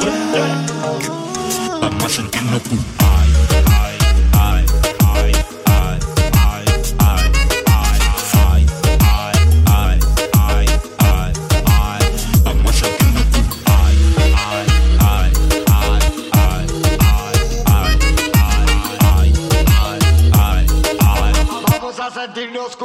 Vamos 1.82 2.05
a 2.05 2.10
sentirnos 2.10 2.62
culpables. 2.62 3.18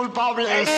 Culpables. 0.04 0.68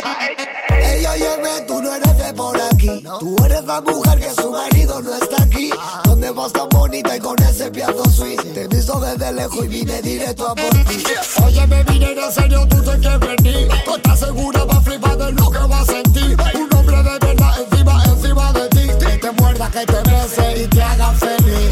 Ey, 0.71 1.05
óyeme, 1.05 1.61
tú 1.67 1.83
no 1.83 1.93
eres 1.93 2.17
de 2.17 2.33
por 2.35 2.61
aquí. 2.61 3.03
Tú 3.19 3.37
eres 3.45 3.65
la 3.65 3.81
mujer 3.81 4.21
que 4.21 4.31
su 4.31 4.51
marido 4.51 5.03
no 5.03 5.15
está 5.15 5.43
aquí. 5.43 5.71
¿Dónde 6.05 6.31
vas 6.31 6.53
tan 6.53 6.69
bonita 6.69 7.17
y 7.17 7.21
con 7.21 7.37
ese 7.43 7.71
piano 7.71 8.05
sweet? 8.05 8.55
Te 8.55 8.69
visto 8.69 9.01
desde 9.01 9.33
lejos 9.33 9.65
y 9.65 9.69
vine 9.69 10.01
directo 10.03 10.49
a 10.49 10.55
por 10.55 10.71
ti. 10.85 11.03
Óyeme, 11.45 11.83
vine 11.85 12.13
en 12.13 12.33
serio, 12.33 12.67
tú 12.69 12.83
te 12.83 13.01
que 13.01 13.19
venir. 13.19 13.69
Tú 13.85 13.97
estás 13.97 14.21
segura, 14.21 14.65
va 14.65 14.77
a 14.77 14.81
flipar 14.81 15.17
de 15.17 15.33
lo 15.33 15.51
que 15.51 15.59
va 15.59 15.81
a 15.81 15.85
sentir. 15.85 16.37
Un 16.55 16.77
hombre 16.77 16.97
de 16.97 17.19
verdad 17.19 17.61
encima, 17.61 18.05
encima 18.05 18.53
de 18.53 18.69
ti. 18.69 19.07
Que 19.07 19.19
te 19.19 19.31
muerda, 19.33 19.71
que 19.71 19.87
te 19.87 20.11
bese 20.11 20.63
y 20.63 20.67
te 20.69 20.83
haga 20.83 21.11
feliz. 21.13 21.71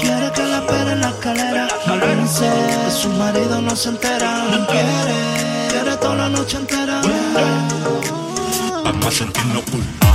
Quiere 0.00 0.32
que 0.32 0.42
la 0.42 0.58
espere 0.58 0.92
en 0.92 1.00
la 1.02 1.10
escalera. 1.10 1.68
No 1.86 2.00
que 2.00 2.90
su 2.90 3.08
marido 3.10 3.60
no 3.62 3.76
se 3.76 3.90
entera. 3.90 4.44
No 4.50 4.66
quiere, 4.66 5.57
Vamos 9.08 9.22
a 9.22 9.24
sentirnos 9.24 9.62
culpables. 9.62 10.07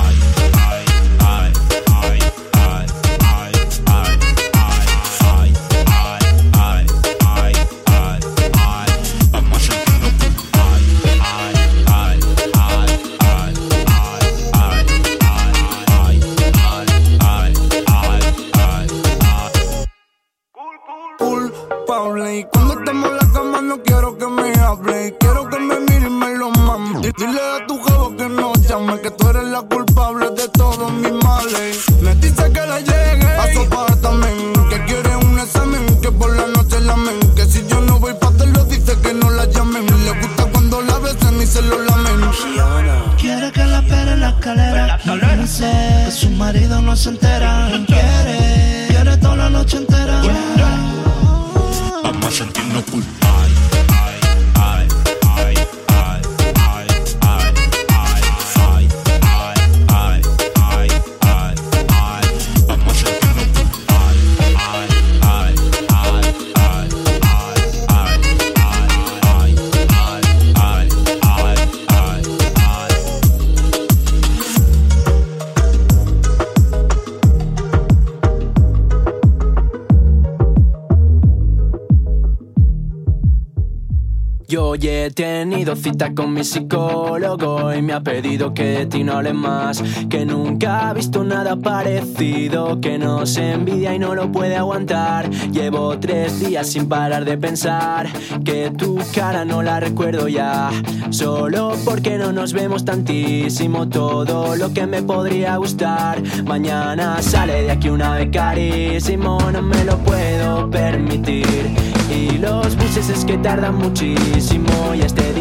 Cita 85.84 86.14
con 86.16 86.34
mi 86.34 86.46
psicólogo 86.46 87.74
y 87.74 87.82
me 87.82 87.92
ha 87.92 88.00
pedido 88.00 88.54
que 88.54 88.64
de 88.64 88.86
ti 88.86 89.04
no 89.04 89.18
hable 89.18 89.34
más, 89.34 89.84
que 90.10 90.26
nunca 90.26 90.88
ha 90.88 90.94
visto 90.94 91.26
nada 91.26 91.58
parecido, 91.58 92.80
que 92.80 92.98
no 92.98 93.26
se 93.26 93.52
envidia 93.52 93.94
y 93.94 94.00
no 94.00 94.16
lo 94.16 94.32
puede 94.32 94.56
aguantar. 94.56 95.30
Llevo 95.52 96.00
tres 96.00 96.40
días 96.40 96.68
sin 96.68 96.88
parar 96.88 97.26
de 97.26 97.38
pensar 97.38 98.08
que 98.46 98.72
tu 98.72 98.98
cara 99.14 99.44
no 99.44 99.62
la 99.62 99.82
recuerdo 99.82 100.30
ya, 100.30 100.70
solo 101.10 101.74
porque 101.84 102.18
no 102.18 102.32
nos 102.32 102.54
vemos 102.54 102.86
tantísimo 102.86 103.90
todo 103.90 104.56
lo 104.56 104.74
que 104.74 104.88
me 104.88 105.04
podría 105.04 105.58
gustar. 105.58 106.24
Mañana 106.46 107.22
sale 107.22 107.64
de 107.64 107.72
aquí 107.72 107.90
una 107.90 108.16
vez 108.16 108.30
carísimo, 108.32 109.38
no 109.52 109.62
me 109.62 109.84
lo 109.84 109.98
puedo 109.98 110.70
permitir. 110.70 111.70
Y 112.10 112.38
los 112.38 112.78
buses 112.78 113.10
es 113.10 113.26
que 113.26 113.38
tardan 113.38 113.76
muchísimo 113.76 114.94
y 114.94 115.02
este 115.02 115.34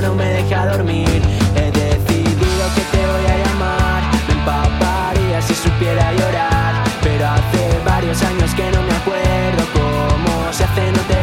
no 0.00 0.14
me 0.14 0.24
deja 0.24 0.66
dormir. 0.66 1.22
He 1.56 1.70
decidido 1.70 2.64
que 2.74 2.82
te 2.92 3.02
voy 3.06 3.26
a 3.26 3.36
llamar. 3.44 4.02
Me 4.28 4.34
empaparía 4.34 5.42
si 5.42 5.54
supiera 5.54 6.12
llorar. 6.12 6.84
Pero 7.02 7.26
hace 7.28 7.80
varios 7.84 8.22
años 8.22 8.54
que 8.54 8.70
no 8.70 8.82
me 8.82 8.94
acuerdo 8.94 9.62
cómo 9.72 10.52
se 10.52 10.64
hace, 10.64 10.92
no 10.92 11.02
te 11.02 11.19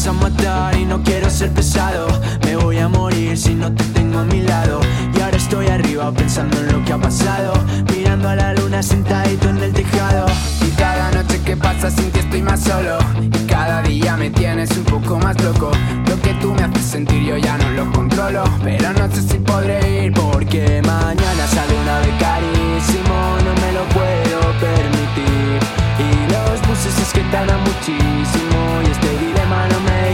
vas 0.00 0.06
a 0.06 0.12
matar 0.12 0.76
y 0.78 0.86
no 0.86 1.02
quiero 1.02 1.28
ser 1.28 1.50
pesado. 1.50 2.06
Me 2.46 2.56
voy 2.56 2.78
a 2.78 2.88
morir 2.88 3.36
si 3.36 3.54
no 3.54 3.70
te 3.74 3.84
tengo 3.92 4.20
a 4.20 4.24
mi 4.24 4.40
lado. 4.40 4.80
Y 5.14 5.20
ahora 5.20 5.36
estoy 5.36 5.66
arriba 5.66 6.10
pensando 6.12 6.56
en 6.58 6.72
lo 6.72 6.84
que 6.84 6.92
ha 6.94 6.98
pasado. 6.98 7.52
Mirando 7.94 8.30
a 8.30 8.34
la 8.34 8.54
luna 8.54 8.82
sentadito 8.82 9.50
en 9.50 9.58
el 9.58 9.72
tejado. 9.72 10.26
Y 10.66 10.70
cada 10.70 11.10
noche 11.10 11.42
que 11.42 11.54
pasa 11.54 11.90
sin 11.90 12.10
ti 12.12 12.20
estoy 12.20 12.40
más 12.40 12.60
solo. 12.60 12.96
Y 13.20 13.28
cada 13.46 13.82
día 13.82 14.16
me 14.16 14.30
tienes 14.30 14.70
un 14.78 14.84
poco 14.84 15.18
más 15.18 15.38
loco. 15.42 15.70
Lo 16.08 16.18
que 16.22 16.32
tú 16.34 16.54
me 16.54 16.62
haces 16.62 16.86
sentir 16.86 17.22
yo 17.22 17.36
ya 17.36 17.58
no 17.58 17.70
lo 17.70 17.92
controlo. 17.92 18.44
Pero 18.64 18.94
no 18.94 19.14
sé 19.14 19.20
si 19.20 19.38
podré 19.38 20.04
ir 20.04 20.14
porque 20.14 20.80
mañana 20.82 21.46
sale 21.46 21.74
una 21.82 21.98
vez 21.98 22.14
carísimo. 22.18 23.16
No 23.44 23.52
me 23.60 23.72
lo 23.72 23.84
puedo 23.92 24.40
permitir. 24.60 25.60
Y 25.98 26.32
los 26.32 26.66
buses 26.66 26.98
es 26.98 27.12
que 27.12 27.20
tardan 27.30 27.60
muchísimo. 27.64 28.80
Y 28.86 28.90
este 28.90 29.19
dilema 29.50 29.66
no 29.68 29.80
me 29.80 30.09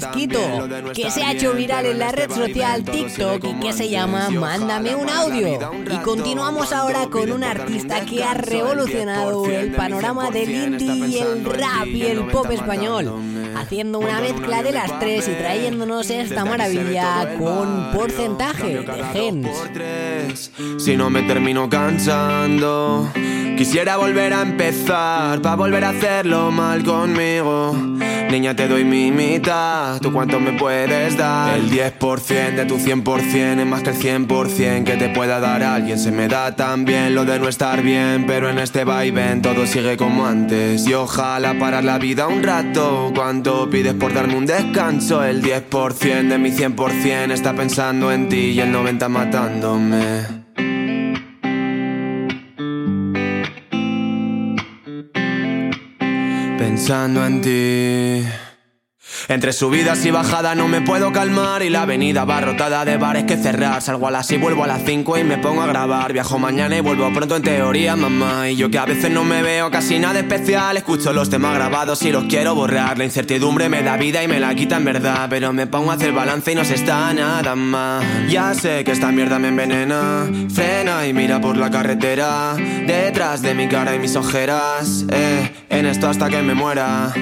fresquito 0.00 0.68
que 0.94 1.10
se 1.10 1.22
ha 1.22 1.32
hecho 1.32 1.52
viral 1.52 1.86
en 1.86 1.98
la 1.98 2.10
red 2.12 2.30
social 2.30 2.84
TikTok 2.84 3.44
y 3.44 3.54
que 3.60 3.72
se 3.72 3.88
llama 3.88 4.30
Mándame 4.30 4.94
un 4.94 5.08
audio. 5.08 5.58
Y 5.90 5.96
continuamos 5.98 6.72
ahora 6.72 7.06
con 7.06 7.30
un 7.30 7.44
artista 7.44 8.04
que 8.04 8.24
ha 8.24 8.34
revolucionado 8.34 9.46
el 9.46 9.72
panorama 9.72 10.30
del 10.30 10.50
indie 10.50 11.08
y 11.08 11.18
el 11.18 11.44
rap 11.44 11.86
y 11.86 12.02
el 12.02 12.26
pop 12.26 12.50
español, 12.50 13.12
haciendo 13.56 13.98
una 13.98 14.20
mezcla 14.20 14.62
de 14.62 14.72
las 14.72 14.98
tres 14.98 15.28
y 15.28 15.32
trayéndonos 15.32 16.10
esta 16.10 16.44
maravilla 16.44 17.36
con 17.38 17.92
porcentaje 17.92 18.80
de 18.80 19.04
gens. 19.12 20.50
Si 20.78 20.96
no 20.96 21.10
me 21.10 21.22
termino 21.22 21.68
cansando, 21.68 23.10
quisiera 23.56 23.96
volver 23.96 24.32
a 24.32 24.42
empezar, 24.42 25.40
pa' 25.40 25.54
volver 25.54 25.84
a 25.84 25.90
hacerlo 25.90 26.50
mal 26.50 26.82
conmigo. 26.82 27.74
Niña, 28.34 28.56
te 28.56 28.66
doy 28.66 28.82
mi 28.82 29.12
mitad, 29.12 30.00
¿tú 30.00 30.12
cuánto 30.12 30.40
me 30.40 30.54
puedes 30.54 31.16
dar? 31.16 31.56
El 31.56 31.70
10% 31.70 32.56
de 32.56 32.64
tu 32.64 32.78
100% 32.78 33.60
es 33.60 33.64
más 33.64 33.84
que 33.84 33.90
el 33.90 34.26
100% 34.26 34.82
que 34.82 34.96
te 34.96 35.08
pueda 35.10 35.38
dar 35.38 35.62
alguien. 35.62 36.00
Se 36.00 36.10
me 36.10 36.26
da 36.26 36.56
tan 36.56 36.84
bien 36.84 37.14
lo 37.14 37.24
de 37.24 37.38
no 37.38 37.48
estar 37.48 37.80
bien, 37.80 38.26
pero 38.26 38.50
en 38.50 38.58
este 38.58 38.82
vaivén 38.82 39.40
todo 39.40 39.68
sigue 39.68 39.96
como 39.96 40.26
antes. 40.26 40.84
Y 40.84 40.94
ojalá 40.94 41.56
parar 41.60 41.84
la 41.84 41.98
vida 41.98 42.26
un 42.26 42.42
rato. 42.42 43.12
¿Cuánto 43.14 43.70
pides 43.70 43.94
por 43.94 44.12
darme 44.12 44.34
un 44.34 44.46
descanso? 44.46 45.22
El 45.22 45.40
10% 45.40 46.26
de 46.26 46.36
mi 46.36 46.50
100% 46.50 47.30
está 47.30 47.54
pensando 47.54 48.10
en 48.10 48.28
ti 48.28 48.50
y 48.50 48.58
el 48.58 48.74
90% 48.74 49.08
matándome. 49.10 50.43
Pensando 56.86 57.24
en 57.24 57.40
ti. 57.40 58.53
Entre 59.28 59.52
subidas 59.52 60.04
y 60.04 60.10
bajadas 60.10 60.56
no 60.56 60.68
me 60.68 60.82
puedo 60.82 61.10
calmar 61.12 61.62
Y 61.62 61.70
la 61.70 61.82
avenida 61.82 62.22
abarrotada 62.22 62.84
de 62.84 62.96
bares 62.96 63.24
que 63.24 63.36
cerrar. 63.36 63.80
Salgo 63.80 64.08
a 64.08 64.10
las 64.10 64.26
6, 64.26 64.40
vuelvo 64.40 64.64
a 64.64 64.66
las 64.66 64.82
5 64.84 65.18
y 65.18 65.24
me 65.24 65.38
pongo 65.38 65.62
a 65.62 65.66
grabar. 65.66 66.12
Viajo 66.12 66.38
mañana 66.38 66.76
y 66.76 66.80
vuelvo 66.80 67.10
pronto 67.12 67.36
en 67.36 67.42
teoría, 67.42 67.96
mamá. 67.96 68.50
Y 68.50 68.56
yo 68.56 68.70
que 68.70 68.78
a 68.78 68.84
veces 68.84 69.10
no 69.10 69.24
me 69.24 69.42
veo 69.42 69.70
casi 69.70 69.98
nada 69.98 70.20
especial 70.20 70.76
Escucho 70.76 71.12
los 71.12 71.30
temas 71.30 71.54
grabados 71.54 72.02
y 72.02 72.12
los 72.12 72.24
quiero 72.24 72.54
borrar. 72.54 72.98
La 72.98 73.04
incertidumbre 73.04 73.68
me 73.68 73.82
da 73.82 73.96
vida 73.96 74.22
y 74.22 74.28
me 74.28 74.40
la 74.40 74.54
quita 74.54 74.76
en 74.76 74.84
verdad 74.84 75.26
Pero 75.30 75.52
me 75.52 75.66
pongo 75.66 75.90
a 75.90 75.94
hacer 75.94 76.12
balance 76.12 76.52
y 76.52 76.54
no 76.54 76.64
se 76.64 76.74
está 76.74 77.12
nada 77.14 77.54
más. 77.54 78.04
Ya 78.28 78.54
sé 78.54 78.84
que 78.84 78.92
esta 78.92 79.10
mierda 79.10 79.38
me 79.38 79.48
envenena 79.48 80.26
Frena 80.52 81.06
y 81.06 81.12
mira 81.12 81.40
por 81.40 81.56
la 81.56 81.70
carretera. 81.70 82.54
Detrás 82.54 83.42
de 83.42 83.54
mi 83.54 83.68
cara 83.68 83.94
y 83.94 83.98
mis 83.98 84.16
ojeras 84.16 85.04
Eh, 85.10 85.50
en 85.70 85.86
esto 85.86 86.08
hasta 86.08 86.28
que 86.28 86.42
me 86.42 86.54
muera. 86.54 87.12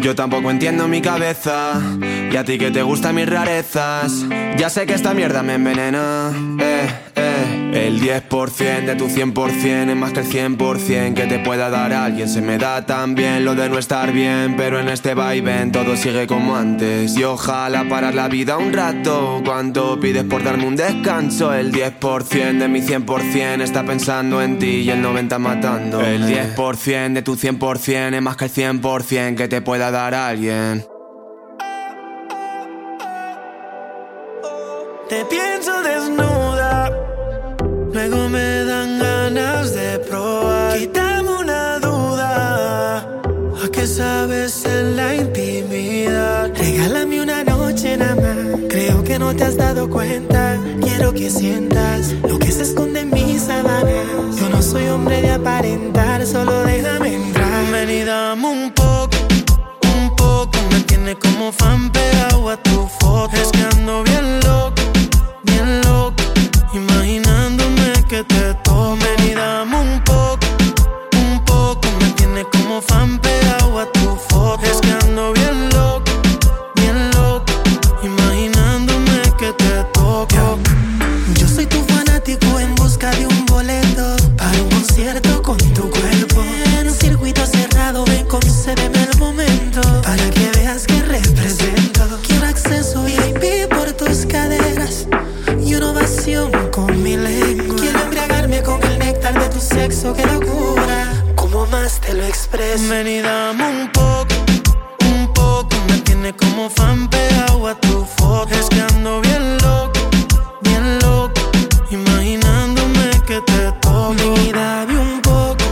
Yo 0.00 0.14
tampoco 0.14 0.50
entiendo 0.50 0.86
mi 0.86 1.00
cabeza 1.00 1.43
Y 1.46 2.36
a 2.36 2.44
ti 2.44 2.58
que 2.58 2.70
te 2.70 2.82
gustan 2.82 3.16
mis 3.16 3.28
rarezas. 3.28 4.24
Ya 4.56 4.70
sé 4.70 4.86
que 4.86 4.94
esta 4.94 5.12
mierda 5.12 5.42
me 5.42 5.54
envenena. 5.54 6.32
Eh, 6.58 6.88
eh. 7.16 7.86
El 7.86 8.00
10% 8.00 8.86
de 8.86 8.94
tu 8.94 9.08
100% 9.08 9.90
es 9.90 9.96
más 9.96 10.12
que 10.12 10.20
el 10.20 10.26
100% 10.56 11.14
que 11.14 11.26
te 11.26 11.38
pueda 11.40 11.68
dar 11.68 11.92
alguien. 11.92 12.30
Se 12.30 12.40
me 12.40 12.56
da 12.56 12.86
tan 12.86 13.14
bien 13.14 13.44
lo 13.44 13.54
de 13.54 13.68
no 13.68 13.78
estar 13.78 14.12
bien 14.12 14.54
Pero 14.56 14.80
en 14.80 14.88
este 14.88 15.14
vaivén 15.14 15.70
todo 15.70 15.96
sigue 15.96 16.26
como 16.26 16.56
antes. 16.56 17.14
Y 17.14 17.24
ojalá 17.24 17.84
parar 17.90 18.14
la 18.14 18.28
vida 18.28 18.56
un 18.56 18.72
rato. 18.72 19.42
¿Cuánto 19.44 20.00
pides 20.00 20.24
por 20.24 20.42
darme 20.42 20.66
un 20.66 20.76
descanso? 20.76 21.52
El 21.52 21.72
10% 21.72 22.58
de 22.58 22.68
mi 22.68 22.80
100% 22.80 23.60
está 23.60 23.84
pensando 23.84 24.40
en 24.40 24.58
ti 24.58 24.82
Y 24.82 24.90
el 24.90 25.04
90% 25.04 25.38
matando. 25.38 26.00
El 26.00 26.24
10% 26.24 27.12
de 27.12 27.22
tu 27.22 27.36
100% 27.36 28.14
es 28.14 28.22
más 28.22 28.36
que 28.36 28.46
el 28.46 28.52
100% 28.52 29.36
que 29.36 29.48
te 29.48 29.60
pueda 29.60 29.90
dar 29.90 30.14
alguien 30.14 30.93
Te 35.14 35.24
pienso 35.26 35.70
desnuda, 35.84 36.90
luego 37.92 38.28
me 38.28 38.64
dan 38.64 38.98
ganas 38.98 39.72
de 39.72 40.00
probar. 40.00 40.76
Quítame 40.76 41.30
una 41.30 41.78
duda, 41.78 42.96
¿a 43.64 43.68
qué 43.70 43.86
sabes 43.86 44.64
en 44.64 44.96
la 44.96 45.14
intimidad? 45.14 46.50
Regálame 46.56 47.22
una 47.22 47.44
noche 47.44 47.96
nada 47.96 48.16
más, 48.16 48.60
creo 48.68 49.04
que 49.04 49.20
no 49.20 49.36
te 49.36 49.44
has 49.44 49.56
dado 49.56 49.88
cuenta. 49.88 50.58
Quiero 50.82 51.12
que 51.12 51.30
sientas 51.30 52.12
lo 52.28 52.36
que 52.40 52.50
se 52.50 52.62
esconde 52.62 53.02
en 53.02 53.10
mis 53.10 53.42
sábanas. 53.42 54.36
Yo 54.40 54.48
no 54.48 54.60
soy 54.62 54.88
hombre 54.88 55.22
de 55.22 55.30
aparentar, 55.30 56.26
solo 56.26 56.64
déjame 56.64 57.14
entrar. 57.14 57.70
Ven 57.70 58.08
un 58.44 58.72
poco, 58.72 59.16
un 59.96 60.16
poco. 60.16 60.58
Me 60.72 60.80
tiene 60.80 61.14
como 61.14 61.52
fan 61.52 61.92
pegado 61.92 62.48
a 62.50 62.56
tu 62.56 62.88
foto. 62.98 63.36
Es 63.36 63.52
que 63.52 63.62
ando 63.76 64.02
bien 64.02 64.40
loco 64.40 64.63
Ven 102.94 103.08
y 103.08 103.20
dame 103.20 103.66
un 103.66 103.88
poco, 103.90 104.36
un 105.10 105.26
poco. 105.32 105.76
Me 105.88 105.98
tiene 106.02 106.32
como 106.32 106.70
fan 106.70 107.08
pegado 107.10 107.66
a 107.66 107.74
tu 107.74 108.04
foto. 108.04 108.54
Es 108.54 108.68
bien 108.68 109.58
loco, 109.58 110.00
bien 110.60 111.00
loco. 111.00 111.40
Imaginándome 111.90 113.10
que 113.26 113.40
te 113.40 113.72
toco. 113.80 114.14
Ven 114.14 114.46
y 114.46 114.52
dame 114.52 114.96
un 114.96 115.20
poco, 115.22 115.64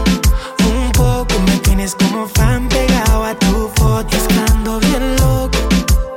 un 0.67 0.91
poco. 0.91 1.39
Me 1.47 1.55
tienes 1.59 1.95
como 1.95 2.27
fan 2.27 2.67
pegado 2.67 3.23
a 3.23 3.33
tu 3.35 3.71
foto. 3.77 4.17
Es 4.17 4.23
que 4.23 4.39
ando 4.51 4.81
bien 4.81 5.15
loco, 5.15 5.59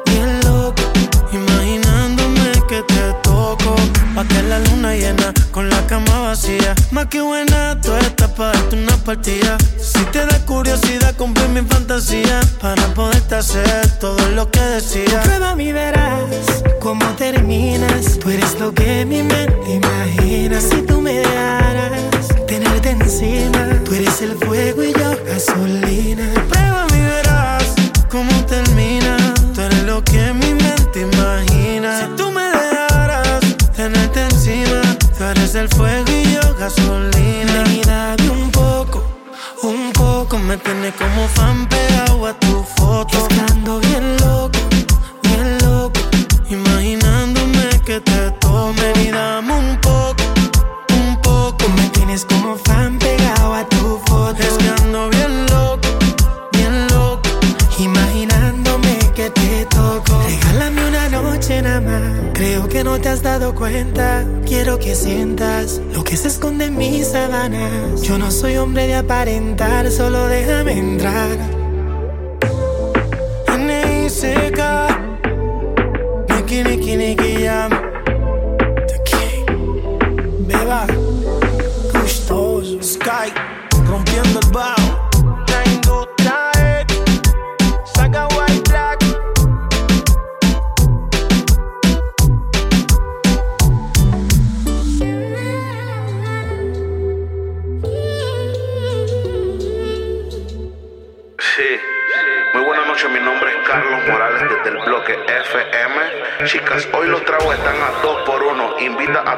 bien 0.07 0.41
loco. 0.41 0.83
Imaginándome 1.31 2.51
que 2.67 2.83
te 2.83 3.13
toco. 3.23 3.77
Pa' 4.17 4.25
la 4.49 4.59
luna 4.59 4.97
llena 4.97 5.33
vacía. 6.27 6.75
Más 6.91 7.07
que 7.07 7.21
buena, 7.21 7.81
tú 7.81 7.95
estás 7.95 8.31
para 8.31 8.53
darte 8.53 8.77
una 8.77 8.97
partida. 8.97 9.57
Si 9.79 10.03
te 10.07 10.27
da 10.27 10.39
curiosidad, 10.45 11.15
cumplir 11.15 11.49
mi 11.51 11.63
fantasía. 11.63 12.41
Para 12.61 12.83
poderte 12.95 13.37
hacer 13.37 13.99
todo 14.01 14.21
lo 14.31 14.51
que 14.51 14.61
decía. 14.61 15.21
Prueba 15.23 15.55
mi 15.55 15.73
verás 15.73 16.25
cómo 16.81 17.07
terminas. 17.17 18.19
Tú 18.19 18.31
eres 18.31 18.59
lo 18.59 18.75
que 18.75 19.05
mi 19.05 19.23
mente 19.23 19.71
imagina. 19.81 20.61
Si 20.61 20.83
tú 20.83 21.01
me 21.01 21.15
dejaras 21.15 22.29
tenerte 22.49 22.91
encima, 22.91 23.63
tú 23.85 23.95
eres 23.95 24.21
el 24.23 24.35
fuego 24.37 24.83
y 24.83 24.93
yo 24.93 25.11
gasolina. 25.27 26.27
Prueba 26.51 26.87
mi 26.93 27.01
verás 27.03 27.67
cómo 28.11 28.35
termina. 28.47 29.17
Tú 29.55 29.61
eres 29.61 29.83
lo 29.85 30.03
que 30.03 30.33
mi 30.33 30.56
el 35.57 35.69
fuego 35.69 36.11
y 36.11 36.35
yo 36.35 36.55
gasolina. 36.59 37.63
Ven 37.65 37.77
y 37.77 37.81
dame 37.83 38.31
un 38.31 38.51
poco, 38.51 39.03
un 39.63 39.93
poco. 39.93 40.39
Me 40.39 40.57
tienes 40.59 40.95
como 40.95 41.27
fan 41.29 41.69
pegado 41.69 42.27
a 42.27 42.39
tu 42.39 42.63
foto. 42.77 43.17
Es 43.17 43.29
que 43.29 43.41
ando 43.53 43.86
te 63.07 63.13
has 63.13 63.23
dado 63.23 63.55
cuenta. 63.55 64.25
Quiero 64.45 64.81
que 64.81 64.97
sientas 64.97 65.81
lo 65.95 66.03
que 66.03 66.17
se 66.17 66.27
esconde 66.27 66.65
en 66.65 66.77
mis 66.77 67.07
sábanas. 67.07 68.03
Yo 68.03 68.19
no 68.19 68.33
soy 68.33 68.57
hombre 68.57 68.89
de 68.89 68.97
aparentar, 68.97 69.89
solo 69.93 70.27
déjame 70.27 70.73
entrar. 70.73 71.39
N.I.C.K. 73.55 74.61
Niki, 76.35 76.65
niki, 76.65 76.97
niki, 76.97 77.26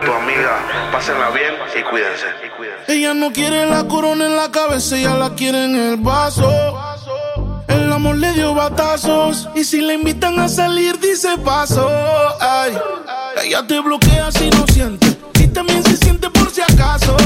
tu 0.01 0.13
amiga, 0.13 0.91
pásenla 0.93 1.31
bien 1.31 1.55
y 1.79 1.83
cuídense. 1.83 2.27
Ella 2.87 3.15
no 3.15 3.33
quiere 3.33 3.67
la 3.67 3.85
corona 3.85 4.27
en 4.27 4.37
la 4.37 4.51
cabeza, 4.51 4.97
ella 4.97 5.15
la 5.15 5.35
quiere 5.35 5.65
en 5.65 5.77
el 5.77 5.97
vaso. 5.99 6.51
El 7.69 7.93
amor 7.93 8.17
le 8.17 8.33
dio 8.33 8.55
batazos 8.55 9.49
y 9.55 9.65
si 9.65 9.81
la 9.81 9.95
invitan 9.95 10.39
a 10.39 10.49
salir 10.49 10.99
dice 10.99 11.37
paso. 11.39 11.89
Ay, 12.41 12.77
ella 13.45 13.67
te 13.67 13.81
bloquea 13.81 14.31
si 14.33 14.51
no 14.51 14.67
siente 14.67 15.07
y 15.35 15.49
también 15.49 15.83
se 15.85 15.97
siente 15.97 16.31
por 16.31 16.51
si 16.51 16.63
acaso. 16.63 17.17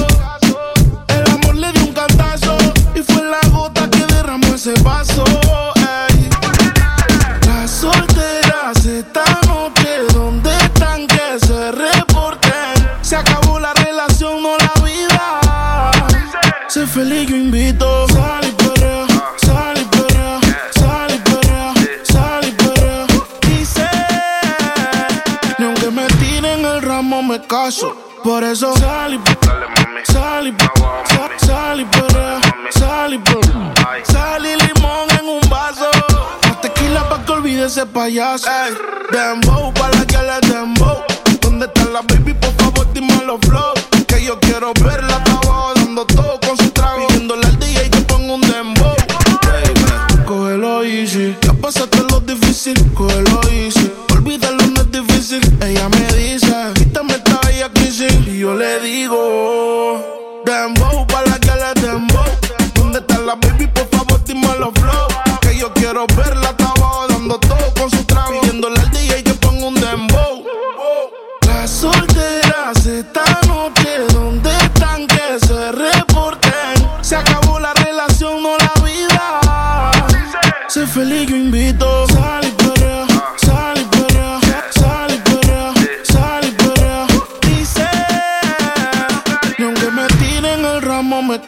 Por 28.22 28.44
eso 28.44 28.76
sal 28.76 29.14
y 29.14 29.20
sal 30.04 30.46
y 30.46 30.52
sal, 31.46 31.80
y 31.80 32.78
sal 32.78 33.14
y. 33.14 33.20
Sal 34.12 34.44
y 34.44 34.56
limón 34.56 35.08
en 35.18 35.26
un 35.26 35.40
vaso. 35.48 35.88
Más 36.46 36.60
tequila 36.60 37.08
pa' 37.08 37.24
que 37.24 37.32
olvide 37.32 37.64
ese 37.66 37.86
payaso. 37.86 38.46
Ey, 38.50 38.74
dembow 39.10 39.72
pa' 39.72 39.88
la 39.88 40.04
que 40.04 40.18
le 40.18 40.52
dembow. 40.52 41.02
¿Dónde 41.40 41.66
está 41.66 41.84
la 41.86 42.02
baby? 42.02 42.34
Por 42.34 42.52
favor, 42.56 42.92
dime 42.92 43.22
los 43.24 43.40
flow. 43.40 43.72
Que 44.06 44.22
yo 44.22 44.38
quiero 44.40 44.74
verla, 44.74 45.22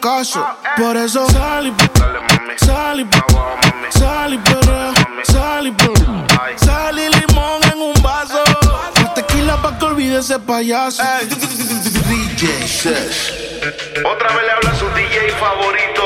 caso. 0.05 0.45
Por 0.77 0.95
eso 0.97 1.27
sal 1.31 1.65
y 1.65 1.73
sal 2.63 2.99
y 2.99 3.97
sal 3.97 4.33
y 4.35 4.37
perrea, 4.37 4.93
sal 5.23 5.65
y 5.65 5.71
perrea. 5.71 6.27
Sal 6.57 6.99
y 6.99 7.09
limón 7.09 7.61
en 7.73 7.81
un 7.81 7.93
vaso. 8.03 8.43
Más 9.01 9.15
tequila 9.15 9.59
pa' 9.63 9.79
que 9.79 9.85
olvide 9.85 10.19
ese 10.19 10.37
payaso. 10.37 11.03
DJ 12.09 12.67
Sesh. 12.67 13.33
Otra 14.05 14.29
vez 14.35 14.43
le 14.45 14.51
habla 14.51 14.75
su 14.75 14.87
DJ 14.91 15.31
favorito. 15.39 16.03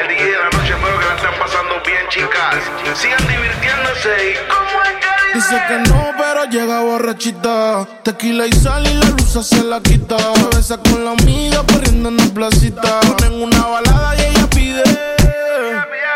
El 0.00 0.08
DJ 0.08 0.24
de 0.24 0.38
la 0.38 0.44
noche, 0.44 0.72
espero 0.72 0.98
que 0.98 1.04
la 1.04 1.14
estén 1.16 1.38
pasando 1.38 1.82
bien, 1.84 2.08
chicas. 2.08 2.56
Sigan 2.94 3.26
divirtiéndose 3.28 4.30
y 4.30 4.34
como 4.48 4.82
es 4.84 5.04
que 5.04 5.07
Dice 5.38 5.56
que 5.68 5.78
no, 5.88 6.10
pero 6.18 6.46
llega 6.46 6.80
borrachita. 6.80 7.86
Tequila 8.02 8.48
y 8.48 8.52
sal 8.52 8.84
y 8.84 8.94
la 8.94 9.08
luz 9.10 9.38
se 9.46 9.62
la 9.62 9.80
quita. 9.80 10.16
Se 10.18 10.56
besa 10.56 10.78
con 10.78 11.04
la 11.04 11.12
amiga 11.12 11.62
corriendo 11.62 12.08
en 12.08 12.16
la 12.16 12.24
placita. 12.24 12.98
Ponen 13.02 13.42
una 13.42 13.64
balada 13.64 14.16
y 14.16 14.20
ella 14.22 14.50
pide. 14.50 14.82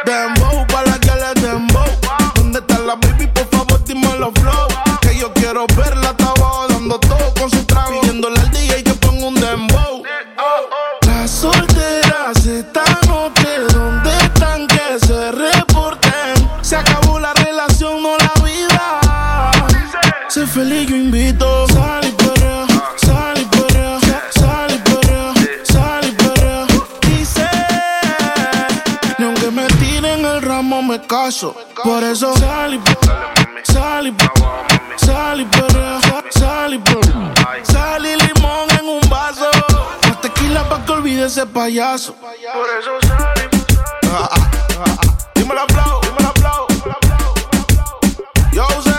Dembow 0.04 0.66
para 0.66 0.88
la 0.88 0.98
que 0.98 1.12
le 1.14 1.40
dembow. 1.40 1.86
¿Dónde 2.34 2.58
está 2.58 2.80
la 2.80 2.96
baby? 2.96 3.28
Por 3.28 3.46
favor, 3.46 3.84
dime 3.84 4.08
los 4.18 4.32
flow. 4.34 4.66
Que 5.00 5.16
yo 5.16 5.32
quiero 5.34 5.68
verla, 5.68 6.10
está 6.10 6.24
abajo 6.24 6.66
dando 6.70 6.98
todo 6.98 7.32
con 7.38 7.48
su 7.48 7.64
trago. 7.64 8.00
Pidiéndole 8.00 8.40
al 8.40 8.50
DJ 8.50 8.81
feliz, 20.52 20.86
yo 20.88 20.96
invito. 20.96 21.66
Sal 21.68 22.04
y 22.04 22.12
perrea, 22.12 22.66
sal 22.96 23.40
y 23.40 23.44
perrea, 23.44 23.98
sal 24.30 24.70
y 24.74 24.78
perrea, 24.78 25.34
sal 25.64 26.04
y 26.06 26.12
perrea. 26.12 26.66
Dice, 27.08 27.48
ni 29.18 29.24
aunque 29.24 29.50
me 29.50 29.66
me 30.82 31.00
caso. 31.06 31.54
Por 31.82 32.02
eso 32.04 32.36
sal 32.36 32.74
y 32.74 32.80
sal 33.72 34.06
y 34.08 34.14
sal 34.96 35.40
y 35.40 35.44
perrea, 35.46 36.00
sal 36.30 36.74
y 36.74 36.80
sal 37.64 38.06
y 38.06 38.16
limón 38.16 38.68
en 38.78 38.88
un 38.88 39.00
vaso. 39.08 39.50
Más 40.06 40.20
tequila 40.20 40.68
pa' 40.68 40.84
que 40.84 40.92
olvide 40.92 41.26
ese 41.26 41.46
payaso. 41.46 42.14
Por 42.14 42.68
eso 42.78 43.08
sal 43.08 43.34
y 43.38 44.06
ah, 44.06 44.28
ah, 44.30 44.50
ah, 44.80 44.84
ah. 44.84 45.12
Flow, 45.68 46.00
dime 46.00 46.22
la 46.22 46.32
flow. 46.32 46.66
Yo 48.52 48.91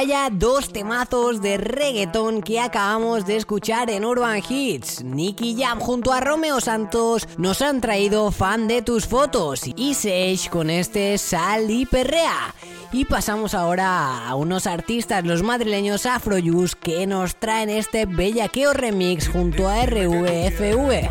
vaya 0.00 0.30
dos 0.32 0.72
temazos 0.72 1.42
de 1.42 1.58
reggaetón 1.58 2.40
que 2.40 2.58
acabamos 2.58 3.26
de 3.26 3.36
escuchar 3.36 3.90
en 3.90 4.06
Urban 4.06 4.40
Hits. 4.48 5.04
Nicky 5.04 5.54
Jam 5.60 5.78
junto 5.78 6.14
a 6.14 6.22
Romeo 6.22 6.58
Santos 6.62 7.28
nos 7.36 7.60
han 7.60 7.82
traído 7.82 8.30
fan 8.30 8.66
de 8.66 8.80
tus 8.80 9.06
fotos 9.06 9.60
y 9.76 9.92
Sage 9.92 10.48
con 10.50 10.70
este 10.70 11.18
Sal 11.18 11.70
y 11.70 11.84
Perrea. 11.84 12.54
Y 12.92 13.04
pasamos 13.04 13.52
ahora 13.52 14.26
a 14.26 14.34
unos 14.36 14.66
artistas, 14.66 15.22
los 15.26 15.42
madrileños 15.42 16.06
Afrojuice, 16.06 16.78
que 16.80 17.06
nos 17.06 17.36
traen 17.36 17.68
este 17.68 18.06
bellaqueo 18.06 18.72
remix 18.72 19.28
junto 19.28 19.68
a 19.68 19.84
RVFV. 19.84 21.10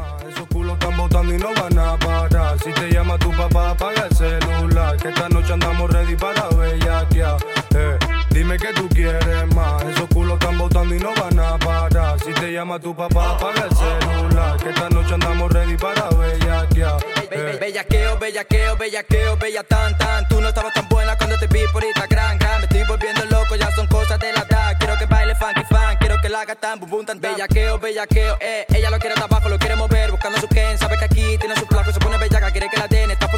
Están 1.10 1.28
y 1.34 1.38
no 1.40 1.50
van 1.56 1.80
a 1.80 1.98
parar. 1.98 2.60
Si 2.60 2.72
te 2.72 2.92
llama 2.92 3.18
tu 3.18 3.32
papá, 3.32 3.72
apaga 3.72 4.08
el 4.08 4.16
celular. 4.16 4.96
Que 4.98 5.10
esta 5.10 5.28
noche 5.28 5.54
andamos 5.54 5.90
ready 5.90 6.16
para 6.16 6.48
bellaquear. 6.50 7.38
Eh, 7.76 7.98
dime 8.40 8.58
que 8.58 8.72
tú 8.74 8.88
quieres 8.90 9.54
más. 9.54 9.84
Esos 9.84 10.08
culos 10.14 10.38
están 10.40 10.58
botando 10.58 10.96
y 10.96 11.00
no 11.00 11.14
van 11.16 11.38
a 11.40 11.58
parar. 11.58 12.18
Si 12.24 12.34
te 12.34 12.52
llama 12.54 12.80
tu 12.80 12.96
papá, 12.96 13.32
apaga 13.36 13.66
el 13.70 13.76
celular. 13.76 14.58
Que 14.58 14.70
esta 14.70 14.90
noche 14.90 15.14
andamos 15.14 15.52
ready 15.52 15.76
para 15.76 16.10
bellaquear. 16.10 17.00
Be- 17.30 17.58
Bellaqueo, 17.60 18.18
bellaqueo, 18.18 18.78
bellaqueo, 18.78 19.38
bella 19.38 19.64
tan 19.64 19.98
tan. 19.98 20.28
Tú 20.30 20.40
no 20.42 20.48
estabas 20.50 20.74
tan 20.74 20.88
buena 20.90 21.16
cuando 21.18 21.38
te 21.38 21.48
vi 21.48 21.60
por 21.74 21.84
Instagram. 21.84 22.38
gran. 22.40 22.60
Me 22.62 22.66
estoy 22.66 22.84
volviendo 22.88 23.24
loco, 23.26 23.56
ya 23.56 23.70
son 23.76 23.86
cosas 23.88 24.18
de 24.20 24.32
la 24.34 24.42
edad. 24.42 24.76
Quiero 24.80 24.98
que 24.98 25.06
baile 25.06 25.36
funky 25.36 25.64
fan, 25.70 25.98
quiero 25.98 26.16
que 26.22 26.30
la 26.30 26.42
haga 26.42 26.56
tan 26.56 26.80
bum 26.80 26.90
bum 26.90 27.06
tan 27.06 27.20
tan. 27.20 27.34
Bellaqueo, 27.34 27.78
bellaqueo, 27.78 28.38
eh. 28.40 28.66
Ella 28.70 28.90
lo 28.90 28.98
quiere 29.00 29.16
abajo, 29.22 29.50
lo 29.50 29.60
quiere 29.60 29.76
mover, 29.76 30.12
buscando 30.12 30.40
su 30.40 30.48
Ken. 30.48 30.78
Sabe 30.78 30.98
que 30.98 31.06
aquí 31.06 31.38
tiene 31.38 31.56
su 31.56 31.66
flaco, 31.68 31.92
se 31.92 32.00
pone 32.00 32.18
bellaca, 32.18 32.52
quiere 32.52 32.68
que 32.70 32.78
la 32.78 32.88
den. 32.88 33.12
Está 33.12 33.29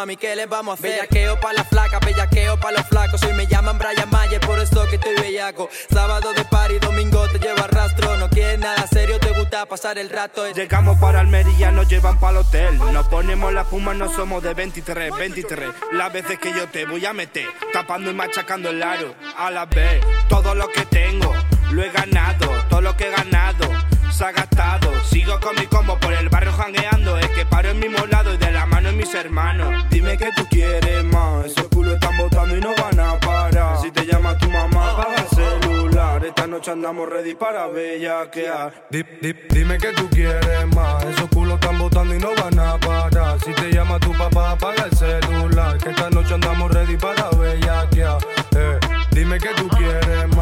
Mami, 0.00 0.16
¿qué 0.16 0.34
le 0.34 0.46
vamos 0.46 0.72
a 0.72 0.74
hacer? 0.78 0.92
Bellaqueo 0.92 1.38
pa' 1.38 1.52
la 1.52 1.62
flaca, 1.62 1.98
bellaqueo 1.98 2.58
pa' 2.58 2.72
los 2.72 2.86
flacos. 2.86 3.22
Hoy 3.22 3.34
me 3.34 3.46
llaman 3.46 3.76
Brian 3.76 4.08
Mayer, 4.08 4.40
por 4.40 4.58
eso 4.58 4.86
que 4.88 4.96
estoy 4.96 5.14
bellaco. 5.14 5.68
Sábado 5.92 6.32
de 6.32 6.42
party, 6.46 6.78
domingo 6.78 7.28
te 7.28 7.38
lleva 7.38 7.66
rastro. 7.66 8.16
No 8.16 8.30
quieres 8.30 8.58
nada 8.58 8.86
serio, 8.86 9.20
te 9.20 9.30
gusta 9.38 9.66
pasar 9.66 9.98
el 9.98 10.08
rato. 10.08 10.50
Llegamos 10.52 10.98
para 10.98 11.20
Almería, 11.20 11.70
nos 11.70 11.86
llevan 11.86 12.18
para 12.18 12.30
el 12.30 12.36
hotel. 12.38 12.78
Nos 12.94 13.08
ponemos 13.08 13.52
la 13.52 13.64
puma, 13.64 13.92
no 13.92 14.10
somos 14.10 14.42
de 14.42 14.54
23, 14.54 15.14
23. 15.18 15.68
Las 15.92 16.10
veces 16.10 16.38
que 16.38 16.50
yo 16.54 16.66
te 16.68 16.86
voy 16.86 17.04
a 17.04 17.12
meter, 17.12 17.44
tapando 17.74 18.10
y 18.10 18.14
machacando 18.14 18.70
el 18.70 18.82
aro. 18.82 19.14
A 19.36 19.50
la 19.50 19.66
vez, 19.66 20.02
todo 20.30 20.54
lo 20.54 20.66
que 20.68 20.86
tengo, 20.86 21.30
lo 21.72 21.84
he 21.84 21.90
ganado. 21.90 22.48
Todo 22.70 22.80
lo 22.80 22.96
que 22.96 23.06
he 23.06 23.10
ganado, 23.10 23.68
se 24.12 24.24
ha 24.24 24.32
gastado. 24.32 24.92
Sigo 25.04 25.38
con 25.40 25.54
mi 25.56 25.66
combo 25.66 25.98
por 25.98 26.12
el 26.12 26.28
barrio 26.28 26.52
jangueando. 26.52 27.18
Es 27.18 27.28
que 27.30 27.44
paro 27.46 27.70
en 27.70 27.78
mismo 27.80 28.04
lado 28.06 28.34
y 28.34 28.36
de 28.36 28.50
la 28.50 28.66
mano 28.66 28.88
en 28.90 28.96
mis 28.96 29.12
hermanos. 29.14 29.84
Dime 29.90 30.16
que 30.16 30.30
tú 30.36 30.46
quieres 30.50 31.04
más. 31.04 31.46
Esos 31.46 31.68
culos 31.68 31.94
están 31.94 32.16
botando 32.16 32.56
y 32.56 32.60
no 32.60 32.70
van 32.76 33.00
a 33.00 33.18
parar. 33.20 33.78
Si 33.80 33.90
te 33.90 34.04
llama 34.06 34.36
tu 34.38 34.50
mamá, 34.50 34.90
apaga 34.90 35.16
el 35.16 35.28
celular. 35.28 36.24
Esta 36.24 36.46
noche 36.46 36.70
andamos 36.70 37.08
ready 37.08 37.34
para 37.34 37.66
bellaquear. 37.68 38.86
Di- 38.90 39.04
di- 39.20 39.34
dime 39.50 39.78
que 39.78 39.92
tú 39.92 40.08
quieres 40.10 40.66
más. 40.74 41.04
Esos 41.04 41.28
culos 41.30 41.54
están 41.54 41.78
botando 41.78 42.14
y 42.14 42.18
no 42.18 42.30
van 42.36 42.58
a 42.58 42.78
parar. 42.78 43.38
Si 43.44 43.52
te 43.52 43.70
llama 43.72 43.98
tu 43.98 44.12
papá, 44.12 44.52
apaga 44.52 44.84
el 44.90 44.96
celular. 44.96 45.78
Que 45.78 45.90
esta 45.90 46.10
noche 46.10 46.34
andamos 46.34 46.70
ready 46.70 46.96
para 46.96 47.30
bellaquear. 47.30 48.18
Eh, 48.56 48.78
dime 49.12 49.38
que 49.38 49.48
tú 49.50 49.68
quieres 49.68 50.28
más. 50.36 50.39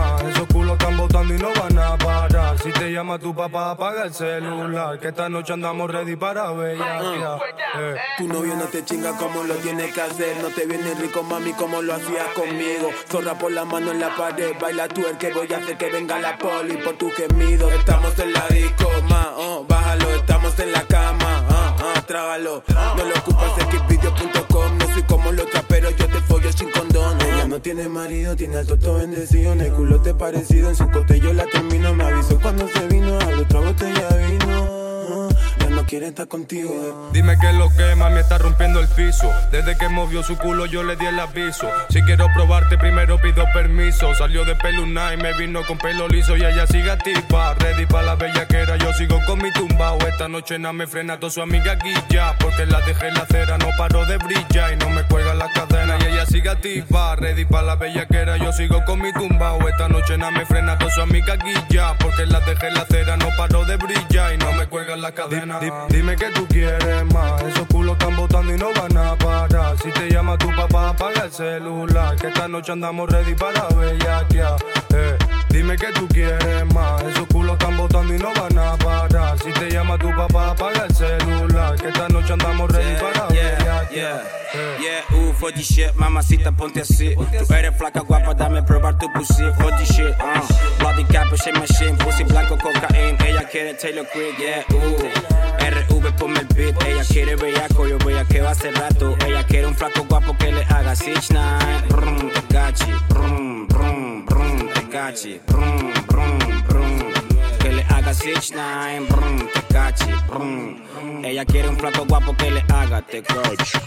Si 2.68 2.74
te 2.74 2.92
llama 2.92 3.18
tu 3.18 3.34
papá, 3.34 3.70
apaga 3.70 4.04
el 4.04 4.12
celular. 4.12 4.98
Que 4.98 5.08
esta 5.08 5.30
noche 5.30 5.54
andamos 5.54 5.90
ready 5.90 6.16
para 6.16 6.50
bellaquear. 6.50 7.40
Eh. 7.78 7.96
Tu 8.18 8.28
novio 8.28 8.56
no 8.56 8.64
te 8.64 8.84
chinga 8.84 9.16
como 9.16 9.42
lo 9.42 9.54
tiene 9.54 9.90
que 9.90 10.02
hacer. 10.02 10.36
No 10.42 10.48
te 10.48 10.66
viene 10.66 10.92
rico, 11.00 11.22
mami, 11.22 11.54
como 11.54 11.80
lo 11.80 11.94
hacías 11.94 12.26
conmigo. 12.34 12.90
Zorra 13.10 13.38
por 13.38 13.52
la 13.52 13.64
mano 13.64 13.90
en 13.92 14.00
la 14.00 14.14
pared, 14.14 14.52
baila 14.60 14.86
tú 14.86 15.06
el 15.06 15.16
que 15.16 15.32
voy 15.32 15.50
a 15.50 15.56
hacer 15.56 15.78
que 15.78 15.90
venga 15.90 16.18
la 16.18 16.36
poli 16.36 16.76
por 16.76 16.94
tu 16.98 17.10
gemido. 17.10 17.70
Estamos 17.70 18.18
en 18.18 18.34
la 18.34 18.46
disco, 18.48 18.90
ma, 19.08 19.32
oh, 19.38 19.64
bájalo. 19.66 20.10
Estamos 20.10 20.58
en 20.58 20.70
la 20.70 20.82
cama, 20.82 21.46
ah, 21.48 21.76
ah, 21.80 22.02
trágalo. 22.06 22.64
No 22.68 23.02
lo 23.02 23.14
ocupas 23.14 23.50
xvideo.com. 23.70 24.76
No 24.76 24.92
soy 24.92 25.02
como 25.04 25.32
los 25.32 25.48
traperos, 25.48 25.96
yo 25.96 26.06
te 26.06 26.20
follo 26.20 26.52
sin 26.52 26.70
condón. 26.70 27.16
No 27.48 27.62
tiene 27.62 27.88
marido, 27.88 28.36
tiene 28.36 28.58
al 28.58 28.66
toto 28.66 28.96
bendecido. 28.96 29.54
En 29.54 29.62
el 29.62 29.72
culo 29.72 30.02
te 30.02 30.12
parecido, 30.12 30.68
en 30.68 30.76
su 30.76 30.86
cote 30.90 31.18
yo 31.18 31.32
la 31.32 31.46
termino. 31.46 31.94
Me 31.94 32.04
avisó 32.04 32.38
cuando 32.38 32.68
se 32.68 32.86
vino, 32.88 33.18
a 33.18 33.40
otra 33.40 33.60
botella 33.60 34.08
de 34.10 34.26
vino. 34.26 35.28
No 35.78 35.86
quiere 35.86 36.08
estar 36.08 36.26
contigo. 36.26 37.08
Dime 37.12 37.38
que 37.38 37.52
lo 37.52 37.70
que 37.70 37.94
mami 37.94 38.18
está 38.18 38.36
rompiendo 38.36 38.80
el 38.80 38.88
piso. 38.88 39.32
Desde 39.52 39.78
que 39.78 39.88
movió 39.88 40.24
su 40.24 40.36
culo 40.36 40.66
yo 40.66 40.82
le 40.82 40.96
di 40.96 41.06
el 41.06 41.20
aviso. 41.20 41.70
Si 41.88 42.02
quiero 42.02 42.26
probarte 42.34 42.76
primero 42.76 43.20
pido 43.20 43.44
permiso. 43.54 44.12
Salió 44.16 44.44
de 44.44 44.56
peluna 44.56 45.14
y 45.14 45.18
me 45.18 45.32
vino 45.34 45.64
con 45.64 45.78
pelo 45.78 46.08
liso 46.08 46.36
y 46.36 46.44
ella 46.44 46.66
sigue 46.66 46.90
activa. 46.90 47.54
Ready 47.54 47.86
para 47.86 48.02
la 48.02 48.14
bellaquera, 48.16 48.76
yo 48.76 48.92
sigo 48.94 49.20
con 49.24 49.40
mi 49.40 49.52
tumbao. 49.52 49.98
Esta 49.98 50.26
noche 50.26 50.58
no 50.58 50.72
me 50.72 50.88
frena 50.88 51.20
toda 51.20 51.30
su 51.30 51.42
amiga 51.42 51.76
guilla. 51.76 52.34
Porque 52.40 52.66
la 52.66 52.80
dejé 52.80 53.06
en 53.06 53.14
la 53.14 53.20
acera, 53.20 53.56
no 53.56 53.68
paro 53.78 54.04
de 54.04 54.18
brillar 54.18 54.72
y 54.72 54.76
no 54.78 54.90
me 54.90 55.04
cuelga 55.04 55.34
la 55.34 55.48
cadena 55.52 55.96
y 56.00 56.12
ella 56.12 56.26
sigue 56.26 56.50
activa. 56.50 57.14
Ready 57.14 57.44
para 57.44 57.62
la 57.62 57.76
bellaquera, 57.76 58.36
yo 58.36 58.52
sigo 58.52 58.84
con 58.84 59.00
mi 59.00 59.12
tumbao. 59.12 59.60
Esta 59.68 59.88
noche 59.88 60.18
no 60.18 60.28
me 60.32 60.44
frena 60.44 60.76
toda 60.76 60.90
su 60.90 61.02
amiga 61.02 61.36
guilla. 61.36 61.96
Porque 62.00 62.26
la 62.26 62.40
dejé 62.40 62.66
en 62.66 62.74
la 62.74 62.80
acera, 62.80 63.16
no 63.16 63.28
paro 63.36 63.64
de 63.64 63.76
brillar 63.76 64.34
y 64.34 64.38
no 64.38 64.52
me 64.54 64.66
cuelga 64.66 64.96
la 64.96 65.12
cadena. 65.12 65.60
Dime 65.88 66.16
que 66.16 66.30
tú 66.30 66.46
quieres 66.46 67.04
más. 67.12 67.42
Esos 67.42 67.66
culos 67.66 67.96
están 67.98 68.16
botando 68.16 68.54
y 68.54 68.58
no 68.58 68.68
van 68.74 68.96
a 68.96 69.16
parar. 69.16 69.76
Si 69.78 69.90
te 69.90 70.10
llama 70.10 70.36
tu 70.38 70.48
papá, 70.54 70.90
apaga 70.90 71.24
el 71.24 71.32
celular. 71.32 72.16
Que 72.16 72.28
esta 72.28 72.48
noche 72.48 72.72
andamos 72.72 73.08
ready 73.10 73.34
para 73.34 73.68
bellaquear. 73.68 74.56
Eh, 74.94 75.18
dime 75.58 75.76
que 75.76 75.92
tú 75.92 76.06
quieres 76.08 76.64
más. 76.72 77.02
Esos 77.02 77.26
culos 77.26 77.54
están 77.58 77.76
botando 77.76 78.14
y 78.14 78.18
no 78.18 78.32
van 78.34 78.58
a 78.58 78.76
parar. 78.76 79.38
Si 79.38 79.52
te 79.52 79.70
llama 79.70 79.98
tu 79.98 80.10
papá, 80.10 80.50
apaga 80.50 80.86
el 80.88 80.94
celular. 80.94 81.76
Que 81.76 81.88
esta 81.88 82.08
noche 82.08 82.32
andamos 82.32 82.70
ready 82.70 82.94
para 83.00 83.26
bellaquear. 83.26 83.88
Yeah, 83.90 84.78
yeah, 84.80 85.18
uh, 85.18 85.32
for 85.34 85.52
this 85.52 85.68
shit, 85.68 85.94
mamacita, 85.94 86.52
ponte 86.52 86.80
así. 86.80 87.14
Tú 87.14 87.54
eres 87.54 87.76
flaca, 87.76 88.00
guapa, 88.00 88.34
dame 88.34 88.62
probar 88.62 88.96
tu 88.98 89.12
pussy. 89.12 89.44
This 89.78 89.88
shit, 89.88 90.14
uh, 90.20 90.82
body 90.82 91.04
cap, 91.04 91.26
shit 91.36 91.54
machine, 91.54 91.96
pussy 91.98 92.24
blanco, 92.24 92.56
cocaína. 92.56 93.18
Ella 93.26 93.44
quiere 93.50 93.74
Taylor 93.74 94.06
Creek, 94.06 94.38
yeah, 94.38 94.64
uh. 94.74 95.38
RV, 95.60 96.16
ponme 96.16 96.40
el 96.40 96.46
beat. 96.54 96.82
Ella 96.86 97.04
quiere 97.04 97.36
bellaco, 97.36 97.86
yo 97.86 97.98
bellaqueo 97.98 98.48
hace 98.48 98.70
rato. 98.70 99.16
Ella 99.26 99.44
quiere 99.44 99.66
un 99.66 99.74
flaco 99.74 100.04
guapo 100.08 100.36
que 100.38 100.52
le 100.52 100.62
haga 100.64 100.94
6ix9ine. 100.94 101.88
Brum, 101.88 102.30
te 102.30 102.54
gachi, 102.54 102.92
brum, 103.08 103.28
brum, 103.28 103.67
brum, 105.46 105.92
brum, 106.06 106.38
brum. 106.68 106.98
Que 107.60 107.72
le 107.72 107.82
haga 107.84 108.12
6ix9ine, 108.12 109.08
brum, 109.08 109.38
te 109.54 109.74
gachi, 109.74 110.10
brum. 110.28 111.24
Ella 111.24 111.44
quiere 111.46 111.68
un 111.68 111.76
flaco 111.78 112.04
guapo 112.06 112.36
que 112.36 112.50
le 112.50 112.64
haga 112.68 113.00
te 113.00 113.22
gachi. 113.22 113.78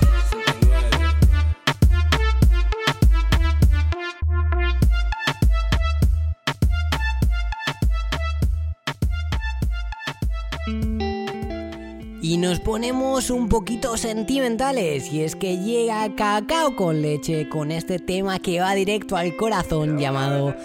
Y 12.23 12.37
nos 12.37 12.59
ponemos 12.59 13.29
un 13.29 13.49
poquito 13.49 13.97
sentimentales 13.97 15.11
y 15.11 15.21
es 15.21 15.35
que 15.35 15.57
llega 15.57 16.15
Cacao 16.15 16.75
con 16.75 17.01
leche 17.01 17.49
con 17.49 17.71
este 17.71 17.99
tema 17.99 18.39
que 18.39 18.61
va 18.61 18.73
directo 18.73 19.17
al 19.17 19.35
corazón 19.35 19.99
llamado 19.99 20.55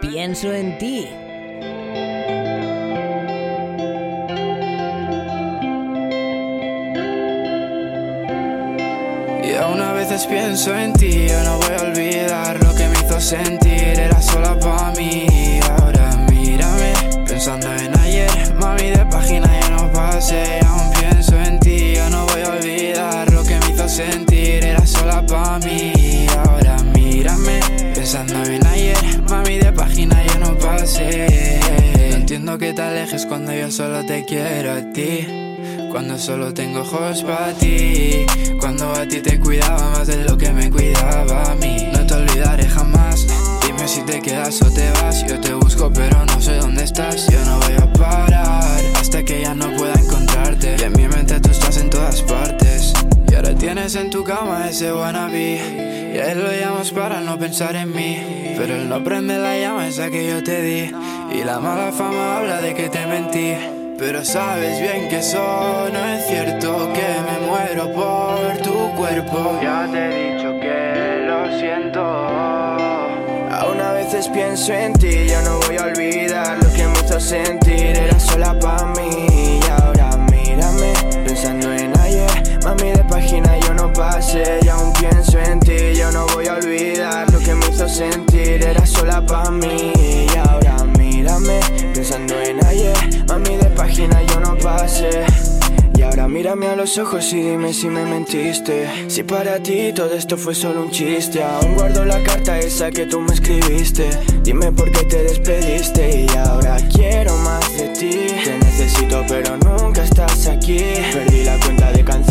Pienso 0.00 0.52
en 0.52 0.78
ti. 0.78 1.08
Y 9.42 9.54
aún 9.54 9.80
a 9.80 9.92
veces 9.94 10.26
pienso 10.26 10.76
en 10.76 10.92
ti, 10.92 11.26
yo 11.28 11.42
no 11.44 11.56
voy 11.58 11.74
a 11.78 11.82
olvidar 11.82 12.62
lo 12.62 12.74
que 12.74 12.88
me 12.88 12.98
hizo 12.98 13.20
sentir, 13.20 13.98
era 13.98 14.20
sola 14.20 14.58
para 14.58 14.90
mí. 14.92 15.26
Ahora 15.78 16.16
mírame, 16.30 16.92
pensando 17.26 17.72
en 17.74 17.98
ayer, 17.98 18.54
mami 18.54 18.90
de 18.90 19.06
página 19.06 19.48
ya 19.60 19.70
no 19.70 19.92
pasé, 19.92 20.60
aún 20.66 20.90
pienso 20.92 21.40
en 21.40 21.58
ti, 21.60 21.94
yo 21.94 22.10
no 22.10 22.26
voy 22.26 22.42
a 22.42 22.50
olvidar 22.50 23.32
lo 23.32 23.42
que 23.44 23.58
me 23.60 23.70
hizo 23.70 23.88
sentir, 23.88 24.64
era 24.64 24.86
sola 24.86 25.24
para 25.24 25.58
mí. 25.60 26.26
Ahora 26.44 26.76
mírame, 26.94 27.60
pensando 27.94 28.42
en 28.44 28.65
Mami, 29.28 29.58
de 29.58 29.72
página 29.72 30.22
yo 30.24 30.38
no 30.38 30.56
pasé. 30.58 31.58
No 32.10 32.16
entiendo 32.16 32.58
que 32.58 32.72
te 32.72 32.82
alejes 32.82 33.26
cuando 33.26 33.52
yo 33.52 33.70
solo 33.70 34.04
te 34.04 34.24
quiero 34.24 34.72
a 34.72 34.92
ti. 34.92 35.26
Cuando 35.90 36.18
solo 36.18 36.54
tengo 36.54 36.80
ojos 36.80 37.22
para 37.22 37.52
ti. 37.54 38.24
Cuando 38.60 38.92
a 38.92 39.06
ti 39.06 39.20
te 39.20 39.40
cuidaba 39.40 39.90
más 39.90 40.06
de 40.06 40.24
lo 40.24 40.36
que 40.36 40.50
me 40.52 40.70
cuidaba 40.70 41.50
a 41.50 41.54
mí. 41.56 41.88
No 41.92 42.06
te 42.06 42.14
olvidaré 42.14 42.68
jamás. 42.68 43.26
Dime 43.66 43.88
si 43.88 44.02
te 44.02 44.20
quedas 44.20 44.62
o 44.62 44.70
te 44.70 44.90
vas. 44.92 45.26
Yo 45.26 45.40
te 45.40 45.54
busco, 45.54 45.90
pero 45.92 46.24
no 46.24 46.40
sé 46.40 46.56
dónde 46.56 46.84
estás. 46.84 47.26
Yo 47.26 47.44
no 47.44 47.58
voy 47.58 47.74
a 47.74 47.92
parar 47.94 48.80
hasta 49.00 49.24
que 49.24 49.42
ya 49.42 49.54
no 49.54 49.74
pueda 49.76 49.94
encontrarte. 49.94 50.76
En 50.84 50.92
mi 50.92 51.08
mente 51.08 51.40
tú 51.40 51.50
estás 51.50 51.78
en 51.78 51.90
todas 51.90 52.22
partes. 52.22 52.92
Y 53.28 53.34
ahora 53.34 53.54
tienes 53.54 53.96
en 53.96 54.10
tu 54.10 54.22
cama 54.22 54.68
ese 54.68 54.92
wannabe. 54.92 55.95
Y 56.14 56.18
a 56.18 56.32
él 56.32 56.42
lo 56.42 56.52
llamas 56.52 56.90
para 56.90 57.20
no 57.20 57.38
pensar 57.38 57.76
en 57.76 57.94
mí. 57.94 58.54
Pero 58.56 58.74
él 58.74 58.88
no 58.88 59.02
prende 59.04 59.38
la 59.38 59.58
llama 59.58 59.86
esa 59.86 60.10
que 60.10 60.26
yo 60.26 60.42
te 60.42 60.62
di. 60.62 60.92
Y 61.32 61.44
la 61.44 61.58
mala 61.58 61.92
fama 61.92 62.38
habla 62.38 62.60
de 62.60 62.74
que 62.74 62.88
te 62.88 63.06
mentí. 63.06 63.54
Pero 63.98 64.22
sabes 64.24 64.78
bien 64.80 65.08
que 65.08 65.20
eso 65.20 65.88
no 65.90 66.04
es 66.04 66.26
cierto, 66.26 66.92
que 66.92 67.06
me 67.26 67.46
muero 67.46 67.92
por 67.94 68.56
tu 68.58 68.94
cuerpo. 68.94 69.58
Ya 69.62 69.88
te 69.90 69.98
he 69.98 70.34
dicho 70.34 70.60
que 70.60 71.24
lo 71.26 71.58
siento. 71.58 72.02
Aún 73.50 73.80
a 73.80 73.92
veces 73.92 74.28
pienso 74.28 74.74
en 74.74 74.92
ti, 74.92 75.26
yo 75.26 75.40
no 75.42 75.58
voy 75.60 75.78
a 75.78 75.84
olvidar 75.84 76.58
lo 76.62 76.70
que 76.74 76.86
me 76.86 76.98
hizo 76.98 77.18
sentir, 77.18 77.96
era 77.96 78.20
sola 78.20 78.58
para 78.58 78.84
mí. 78.84 79.60
Y 79.62 79.70
ahora 79.80 80.10
mírame, 80.30 80.92
pensando 81.24 81.72
en 81.72 81.98
ayer, 81.98 82.55
mami 82.66 82.90
de 82.90 83.04
página 83.04 83.56
yo 83.60 83.74
no 83.74 83.92
pasé, 83.92 84.58
y 84.62 84.68
aún 84.68 84.92
pienso 84.94 85.38
en 85.38 85.60
ti, 85.60 85.94
yo 85.96 86.10
no 86.10 86.26
voy 86.34 86.48
a 86.48 86.54
olvidar 86.54 87.30
lo 87.32 87.38
que 87.38 87.54
me 87.54 87.64
hizo 87.68 87.88
sentir, 87.88 88.60
era 88.60 88.84
sola 88.84 89.24
para 89.24 89.52
mí. 89.52 89.92
Y 90.34 90.36
ahora 90.36 90.76
mírame, 90.98 91.60
pensando 91.94 92.34
en 92.40 92.64
ayer, 92.66 93.24
mami 93.28 93.56
de 93.56 93.70
página 93.70 94.20
yo 94.22 94.40
no 94.40 94.58
pasé. 94.58 95.24
Y 95.96 96.02
ahora 96.02 96.26
mírame 96.28 96.66
a 96.66 96.76
los 96.76 96.98
ojos 96.98 97.32
y 97.32 97.40
dime 97.40 97.72
si 97.72 97.86
me 97.86 98.04
mentiste. 98.04 98.86
Si 99.08 99.22
para 99.22 99.62
ti 99.62 99.92
todo 99.94 100.12
esto 100.12 100.36
fue 100.36 100.54
solo 100.54 100.82
un 100.82 100.90
chiste. 100.90 101.42
Aún 101.42 101.74
guardo 101.74 102.04
la 102.04 102.22
carta 102.22 102.58
esa 102.58 102.90
que 102.90 103.06
tú 103.06 103.18
me 103.18 103.32
escribiste. 103.32 104.10
Dime 104.42 104.72
por 104.72 104.92
qué 104.92 105.06
te 105.06 105.22
despediste. 105.22 106.26
Y 106.26 106.36
ahora 106.36 106.76
quiero 106.92 107.34
más 107.36 107.78
de 107.78 107.88
ti. 107.98 108.26
Te 108.44 108.58
necesito, 108.58 109.24
pero 109.26 109.56
nunca 109.56 110.04
estás 110.04 110.46
aquí. 110.48 110.82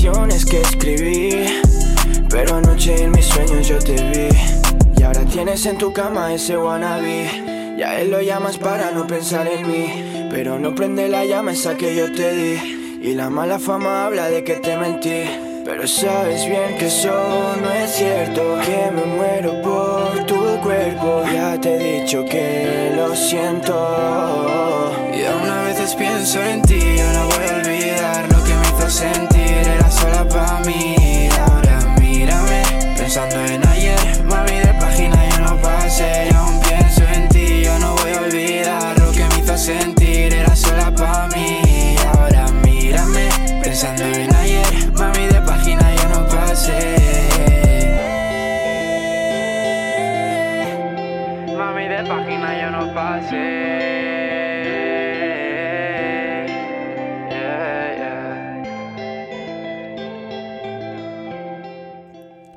Canciones 0.05 0.45
que 0.45 0.61
escribí. 0.61 1.29
Pero 2.29 2.55
anoche 2.55 3.03
en 3.03 3.11
mis 3.11 3.25
sueños 3.25 3.67
yo 3.67 3.79
te 3.79 3.93
vi. 3.93 4.27
Y 4.97 5.03
ahora 5.03 5.25
tienes 5.25 5.65
en 5.65 5.77
tu 5.77 5.91
cama 5.93 6.33
ese 6.33 6.57
wannabe. 6.57 7.75
Ya 7.77 7.99
él 7.99 8.11
lo 8.11 8.21
llamas 8.21 8.57
para 8.57 8.91
no 8.91 9.07
pensar 9.07 9.47
en 9.47 9.67
mí. 9.67 10.27
Pero 10.29 10.59
no 10.59 10.75
prende 10.75 11.07
la 11.09 11.25
llama 11.25 11.53
esa 11.53 11.75
que 11.75 11.95
yo 11.95 12.11
te 12.11 12.33
di. 12.33 12.99
Y 13.01 13.13
la 13.15 13.29
mala 13.29 13.57
fama 13.57 14.05
habla 14.05 14.29
de 14.29 14.43
que 14.43 14.55
te 14.55 14.77
mentí. 14.77 15.23
Pero 15.65 15.87
sabes 15.87 16.45
bien 16.45 16.77
que 16.77 16.87
eso 16.87 17.55
no 17.61 17.71
es 17.71 17.91
cierto. 17.91 18.59
Que 18.63 18.91
me 18.91 19.05
muero 19.05 19.61
por 19.63 20.25
tu 20.27 20.61
cuerpo. 20.61 21.23
Ya 21.33 21.59
te 21.59 21.75
he 21.75 22.01
dicho 22.01 22.23
que 22.25 22.91
lo 22.95 23.15
siento. 23.15 23.73
Y 25.17 25.23
aún 25.25 25.49
a 25.49 25.63
veces 25.63 25.95
pienso 25.95 26.41
en 26.43 26.61
ti. 26.61 26.79
Yo 26.79 27.11
no 27.13 27.25
voy 27.25 27.45
a 27.49 27.55
olvidar 27.55 28.31
lo 28.31 28.43
que 28.43 28.53
me 28.53 28.67
hizo 28.67 28.89
sentir. 28.89 29.24
Sola 30.05 30.23
para 30.29 30.59
mí. 30.59 31.27
Ahora 31.47 31.95
mírame, 31.99 32.61
pensando 32.95 33.43
en 33.45 33.64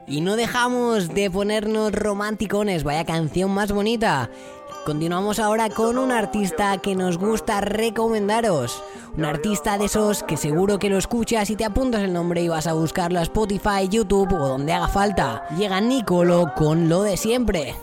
Y 0.08 0.22
no 0.22 0.36
dejamos 0.36 1.08
de 1.14 1.30
ponernos 1.30 1.92
romanticones, 1.92 2.82
vaya 2.82 3.04
canción 3.04 3.50
más 3.50 3.72
bonita. 3.72 4.30
Continuamos 4.86 5.38
ahora 5.38 5.68
con 5.68 5.98
un 5.98 6.10
artista 6.10 6.78
que 6.78 6.94
nos 6.94 7.18
gusta 7.18 7.60
recomendaros. 7.60 8.82
Un 9.18 9.26
artista 9.26 9.76
de 9.76 9.84
esos 9.84 10.22
que 10.22 10.38
seguro 10.38 10.78
que 10.78 10.88
lo 10.88 10.96
escuchas 10.96 11.50
y 11.50 11.56
te 11.56 11.66
apuntas 11.66 12.02
el 12.02 12.14
nombre 12.14 12.40
y 12.40 12.48
vas 12.48 12.66
a 12.66 12.72
buscarlo 12.72 13.18
a 13.18 13.22
Spotify, 13.22 13.86
YouTube 13.90 14.32
o 14.32 14.48
donde 14.48 14.72
haga 14.72 14.88
falta. 14.88 15.46
Llega 15.58 15.78
Nicolo 15.82 16.52
con 16.56 16.88
lo 16.88 17.02
de 17.02 17.18
siempre. 17.18 17.74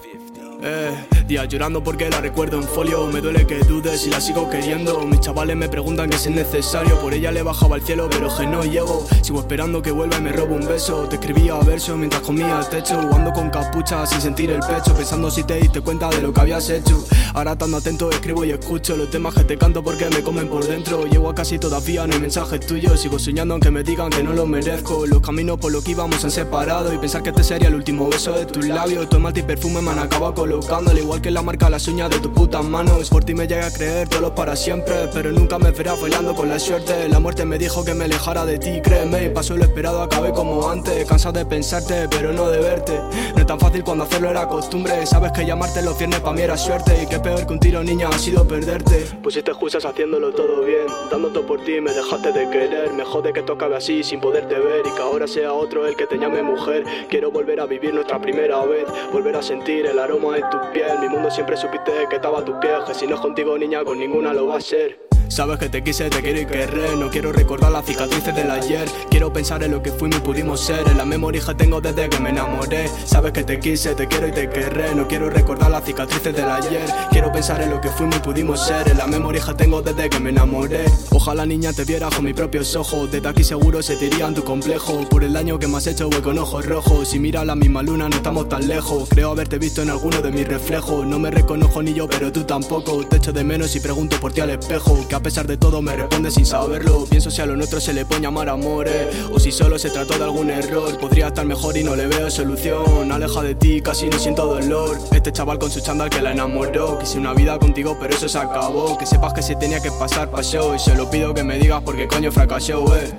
Eh, 0.63 0.95
días 1.27 1.47
llorando 1.47 1.83
porque 1.83 2.09
la 2.09 2.21
recuerdo 2.21 2.57
en 2.57 2.63
folio. 2.63 3.07
Me 3.07 3.21
duele 3.21 3.45
que 3.47 3.59
dudes 3.59 4.05
y 4.05 4.09
la 4.09 4.21
sigo 4.21 4.49
queriendo. 4.49 5.01
Mis 5.01 5.19
chavales 5.19 5.55
me 5.55 5.67
preguntan 5.67 6.09
que 6.09 6.17
si 6.17 6.29
es 6.29 6.35
necesario. 6.35 6.99
Por 6.99 7.13
ella 7.13 7.31
le 7.31 7.41
bajaba 7.41 7.75
al 7.75 7.81
cielo 7.81 8.07
pero 8.09 8.35
que 8.35 8.45
no 8.45 8.63
llego. 8.63 9.05
Sigo 9.21 9.39
esperando 9.39 9.81
que 9.81 9.91
vuelva 9.91 10.17
y 10.17 10.21
me 10.21 10.31
robo 10.31 10.55
un 10.55 10.67
beso. 10.67 11.07
Te 11.07 11.15
escribía 11.15 11.55
verso 11.59 11.97
mientras 11.97 12.21
comía 12.21 12.59
el 12.59 12.67
techo 12.67 13.01
Jugando 13.01 13.31
con 13.33 13.49
capucha 13.49 14.05
sin 14.05 14.21
sentir 14.21 14.51
el 14.51 14.59
pecho 14.59 14.93
Pensando 14.93 15.31
si 15.31 15.43
te 15.43 15.55
diste 15.55 15.81
cuenta 15.81 16.09
de 16.09 16.21
lo 16.21 16.33
que 16.33 16.41
habías 16.41 16.69
hecho. 16.69 17.03
Ahora 17.33 17.53
estando 17.53 17.77
atento 17.77 18.09
escribo 18.09 18.45
y 18.45 18.51
escucho 18.51 18.95
Los 18.95 19.09
temas 19.09 19.33
que 19.33 19.43
te 19.43 19.57
canto 19.57 19.83
porque 19.83 20.09
me 20.09 20.21
comen 20.21 20.47
por 20.47 20.65
dentro. 20.65 21.05
Llego 21.05 21.29
a 21.29 21.35
casi 21.35 21.57
todavía 21.59 22.05
no 22.07 22.13
hay 22.13 22.21
mensajes 22.21 22.59
tuyos. 22.65 22.99
Sigo 22.99 23.19
soñando 23.19 23.53
aunque 23.53 23.71
me 23.71 23.83
digan 23.83 24.09
que 24.09 24.23
no 24.23 24.33
lo 24.33 24.45
merezco. 24.45 25.05
Los 25.05 25.21
caminos 25.21 25.59
por 25.59 25.71
los 25.71 25.83
que 25.83 25.91
íbamos 25.91 26.23
han 26.23 26.31
separado 26.31 26.93
Y 26.93 26.97
pensar 26.97 27.23
que 27.23 27.29
este 27.29 27.43
sería 27.43 27.69
el 27.69 27.75
último 27.75 28.09
beso 28.09 28.33
de 28.33 28.45
tus 28.45 28.65
labios. 28.67 29.09
Tu 29.09 29.17
esmalte 29.17 29.39
y 29.39 29.43
perfume 29.43 29.81
me 29.81 29.91
han 29.91 29.99
acabado 29.99 30.33
colocando 30.33 30.91
Al 30.91 30.97
igual 31.15 31.21
que 31.21 31.31
la 31.31 31.41
marca 31.41 31.69
las 31.69 31.87
uñas 31.87 32.09
de 32.09 32.19
tus 32.19 32.31
putas 32.31 32.63
manos 32.63 33.09
Por 33.09 33.23
ti 33.23 33.33
me 33.33 33.47
llega 33.47 33.67
a 33.67 33.71
creer 33.71 34.09
todos 34.09 34.31
para 34.31 34.55
siempre 34.55 35.07
Pero 35.13 35.31
nunca 35.31 35.57
me 35.57 35.71
verás 35.71 36.01
bailando 36.01 36.35
con 36.35 36.49
la 36.49 36.59
suerte. 36.59 37.07
La 37.09 37.19
muerte 37.19 37.45
me 37.45 37.57
dijo 37.57 37.85
que 37.85 37.93
me 37.93 38.05
alejara 38.05 38.45
de 38.45 38.57
ti, 38.57 38.81
créeme. 38.81 39.29
Pasó 39.29 39.55
lo 39.55 39.63
esperado, 39.63 40.01
acabé 40.01 40.31
como 40.31 40.69
antes 40.69 41.07
Cansado 41.07 41.39
de 41.39 41.45
pensarte, 41.45 42.07
pero 42.09 42.33
no 42.33 42.49
de 42.49 42.59
verte. 42.59 42.99
No 43.33 43.39
es 43.39 43.45
tan 43.45 43.59
fácil 43.59 43.83
cuando 43.83 44.03
hacerlo 44.03 44.29
era 44.29 44.47
costumbre. 44.47 45.05
Sabes 45.05 45.31
que 45.31 45.45
llamarte 45.45 45.81
los 45.81 45.97
viernes 45.97 46.19
para 46.19 46.33
mí 46.33 46.41
era 46.41 46.57
suerte. 46.57 47.03
Y 47.03 47.07
que 47.07 47.19
peor 47.19 47.45
que 47.45 47.53
un 47.53 47.59
tiro, 47.59 47.83
niña, 47.83 48.09
ha 48.09 48.17
sido 48.17 48.47
perderte. 48.47 49.05
Pusiste 49.21 49.51
excusas 49.51 49.85
haciéndolo 49.85 50.31
todo 50.31 50.63
bien 50.63 50.87
Dando 51.11 51.29
todo 51.29 51.45
por 51.45 51.63
ti, 51.63 51.79
me 51.81 51.93
dejaste 51.93 52.31
de 52.31 52.49
querer. 52.49 52.93
Me 52.93 53.03
jode 53.03 53.31
que 53.33 53.41
tocabe 53.41 53.75
así 53.77 54.03
sin 54.03 54.19
poderte 54.19 54.55
ver 54.55 54.81
Y 54.85 54.95
que 54.95 55.01
ahora 55.01 55.27
sea 55.27 55.53
otro 55.53 55.85
el 55.85 55.95
que 55.95 56.07
te 56.07 56.17
llame 56.17 56.41
mujer. 56.41 56.83
Quiero 57.09 57.31
volver 57.31 57.59
a 57.59 57.65
vivir 57.65 57.93
nuestra 57.93 58.19
primera 58.19 58.63
vez 58.65 58.85
Volver 59.11 59.35
a 59.35 59.41
sentir 59.41 59.85
el 59.85 59.99
aroma 59.99 60.35
de 60.35 60.41
tu 60.51 60.57
piel 60.73 61.04
Mi 61.05 61.11
mundo 61.11 61.29
siempre 61.29 61.55
supiste 61.55 62.07
que 62.09 62.15
estaba 62.15 62.39
a 62.39 62.43
tus 62.43 62.55
pies 62.55 62.79
Que 62.87 62.95
si 62.95 63.05
no 63.05 63.13
es 63.13 63.21
contigo, 63.21 63.55
niña, 63.59 63.83
con 63.83 63.99
ninguna 63.99 64.33
lo 64.33 64.47
va 64.47 64.57
a 64.57 64.61
ser 64.61 65.04
Sabes 65.27 65.57
que 65.57 65.69
te 65.69 65.83
quise, 65.83 66.09
te 66.09 66.21
quiero 66.21 66.41
y 66.41 66.45
querré. 66.45 66.95
No 66.95 67.09
quiero 67.09 67.31
recordar 67.31 67.71
las 67.71 67.85
cicatrices 67.85 68.33
del 68.35 68.49
ayer. 68.49 68.87
Quiero 69.09 69.33
pensar 69.33 69.63
en 69.63 69.71
lo 69.71 69.81
que 69.81 69.91
fuimos 69.91 70.19
y 70.19 70.21
pudimos 70.21 70.61
ser. 70.61 70.87
En 70.87 70.97
la 70.97 71.05
memoria 71.05 71.41
que 71.45 71.53
tengo 71.55 71.81
desde 71.81 72.09
que 72.09 72.19
me 72.19 72.29
enamoré. 72.29 72.89
Sabes 73.05 73.31
que 73.31 73.43
te 73.43 73.59
quise, 73.59 73.95
te 73.95 74.07
quiero 74.07 74.27
y 74.27 74.31
te 74.31 74.49
querré. 74.49 74.93
No 74.95 75.07
quiero 75.07 75.29
recordar 75.29 75.71
las 75.71 75.83
cicatrices 75.83 76.35
del 76.35 76.49
ayer. 76.49 76.85
Quiero 77.11 77.31
pensar 77.31 77.61
en 77.61 77.71
lo 77.71 77.81
que 77.81 77.89
fuimos 77.89 78.17
y 78.17 78.19
pudimos 78.19 78.65
ser. 78.65 78.87
En 78.87 78.97
la 78.97 79.07
memoria 79.07 79.41
que 79.45 79.53
tengo 79.55 79.81
desde 79.81 80.09
que 80.09 80.19
me 80.19 80.29
enamoré. 80.29 80.85
Ojalá 81.11 81.45
niña 81.45 81.73
te 81.73 81.83
viera 81.85 82.09
con 82.09 82.23
mis 82.23 82.33
propios 82.33 82.75
ojos. 82.75 83.11
Desde 83.11 83.27
aquí 83.27 83.43
seguro 83.43 83.81
se 83.81 83.95
te 83.95 84.05
iría 84.05 84.27
en 84.27 84.35
tu 84.35 84.43
complejo. 84.43 85.07
Por 85.09 85.23
el 85.23 85.33
daño 85.33 85.57
que 85.57 85.67
me 85.67 85.77
has 85.77 85.87
hecho 85.87 86.09
voy 86.09 86.21
con 86.21 86.37
ojos 86.37 86.65
rojos. 86.65 87.09
Si 87.09 87.19
mira 87.19 87.43
la 87.43 87.55
misma 87.55 87.81
luna 87.81 88.09
no 88.09 88.15
estamos 88.15 88.47
tan 88.47 88.67
lejos. 88.67 89.09
Creo 89.09 89.31
haberte 89.31 89.57
visto 89.57 89.81
en 89.81 89.89
alguno 89.89 90.21
de 90.21 90.31
mis 90.31 90.47
reflejos. 90.47 91.05
No 91.05 91.19
me 91.19 91.31
reconozco 91.31 91.81
ni 91.81 91.93
yo 91.93 92.07
pero 92.07 92.31
tú 92.31 92.43
tampoco. 92.43 93.05
Te 93.05 93.17
echo 93.17 93.33
de 93.33 93.43
menos 93.43 93.75
y 93.75 93.79
pregunto 93.79 94.19
por 94.19 94.31
ti 94.31 94.41
al 94.41 94.51
espejo 94.51 95.05
a 95.15 95.19
pesar 95.21 95.47
de 95.47 95.55
todo 95.55 95.81
me 95.81 95.95
responde 95.95 96.29
sin 96.29 96.45
saberlo. 96.45 97.05
Pienso 97.09 97.31
si 97.31 97.41
a 97.41 97.45
lo 97.45 97.55
nuestro 97.55 97.79
se 97.79 97.93
le 97.93 98.05
puede 98.05 98.21
llamar 98.21 98.49
amores 98.49 99.15
O 99.31 99.39
si 99.39 99.51
solo 99.51 99.79
se 99.79 99.89
trató 99.89 100.17
de 100.17 100.25
algún 100.25 100.49
error. 100.49 100.97
Podría 100.99 101.27
estar 101.27 101.45
mejor 101.45 101.77
y 101.77 101.83
no 101.83 101.95
le 101.95 102.07
veo 102.07 102.29
solución. 102.29 103.11
Aleja 103.11 103.41
de 103.41 103.55
ti 103.55 103.81
casi 103.81 104.07
no 104.07 104.19
siento 104.19 104.45
dolor. 104.45 104.97
Este 105.13 105.31
chaval 105.31 105.57
con 105.57 105.71
su 105.71 105.79
chándal 105.79 106.09
que 106.09 106.21
la 106.21 106.33
enamoró. 106.33 106.99
Quise 106.99 107.17
una 107.17 107.33
vida 107.33 107.57
contigo 107.57 107.97
pero 107.99 108.13
eso 108.13 108.27
se 108.27 108.37
acabó. 108.37 108.97
Que 108.97 109.05
sepas 109.05 109.33
que 109.33 109.41
se 109.41 109.55
tenía 109.55 109.79
que 109.79 109.91
pasar 109.91 110.29
pasó. 110.29 110.75
Y 110.75 110.79
se 110.79 110.95
lo 110.95 111.09
pido 111.09 111.33
que 111.33 111.43
me 111.43 111.57
digas 111.57 111.81
porque 111.83 112.07
coño 112.07 112.31
fracasó 112.31 112.95
eh. 112.95 113.11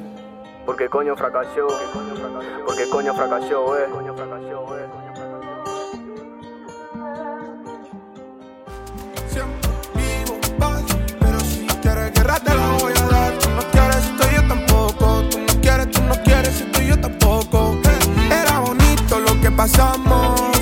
Porque 0.66 0.88
coño 0.88 1.16
fracasó 1.16 1.68
Porque 2.66 2.88
coño 2.90 3.14
fracasó 3.14 3.78
eh 3.78 3.86
te 12.40 12.54
la 12.54 12.68
voy 12.80 12.92
a 12.92 13.06
dar. 13.06 13.38
Tú 13.38 13.48
no 13.50 13.62
quieres, 13.70 13.96
esto 13.96 14.24
yo 14.34 14.48
tampoco. 14.48 15.22
Tú 15.30 15.38
no 15.38 15.60
quieres, 15.60 15.90
tú 15.90 16.02
no 16.02 16.14
quieres, 16.22 16.60
esto 16.60 16.82
yo 16.82 17.00
tampoco. 17.00 17.76
Era 18.30 18.60
bonito 18.60 19.20
lo 19.20 19.40
que 19.40 19.50
pasamos 19.50 20.55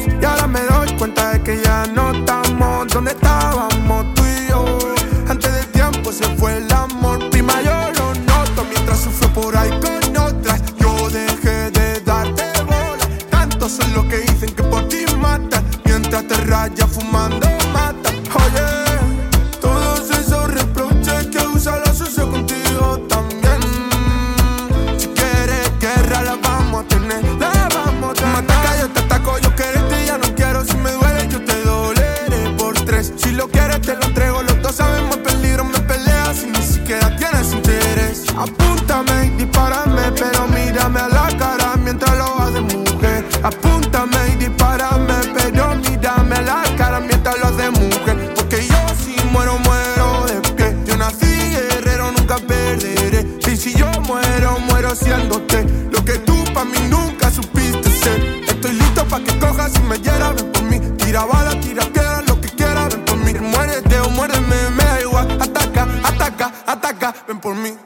muero 54.04 54.94
siéndote 54.94 55.64
lo 55.90 56.04
que 56.04 56.18
tú 56.18 56.36
pa' 56.52 56.64
mí 56.64 56.78
nunca 56.88 57.30
supiste 57.30 57.90
ser. 57.90 58.20
Estoy 58.46 58.72
listo 58.72 59.04
pa' 59.06 59.20
que 59.20 59.38
cojas 59.38 59.72
y 59.76 59.80
me 59.80 59.98
hieras, 59.98 60.34
ven 60.34 60.52
por 60.52 60.62
mí. 60.64 60.78
Tira 60.96 61.24
bala, 61.24 61.58
tira 61.60 61.84
piedra, 61.84 62.22
lo 62.22 62.40
que 62.40 62.48
quieras, 62.48 62.88
ven 62.90 63.04
por 63.04 63.16
mí. 63.16 63.32
Muérete 63.34 64.00
o 64.00 64.10
muéreme, 64.10 64.70
me 64.76 64.84
da 64.84 65.00
igual. 65.00 65.38
Ataca, 65.40 65.88
ataca, 66.04 66.52
ataca, 66.66 67.14
ven 67.26 67.40
por 67.40 67.54
mí. 67.54 67.76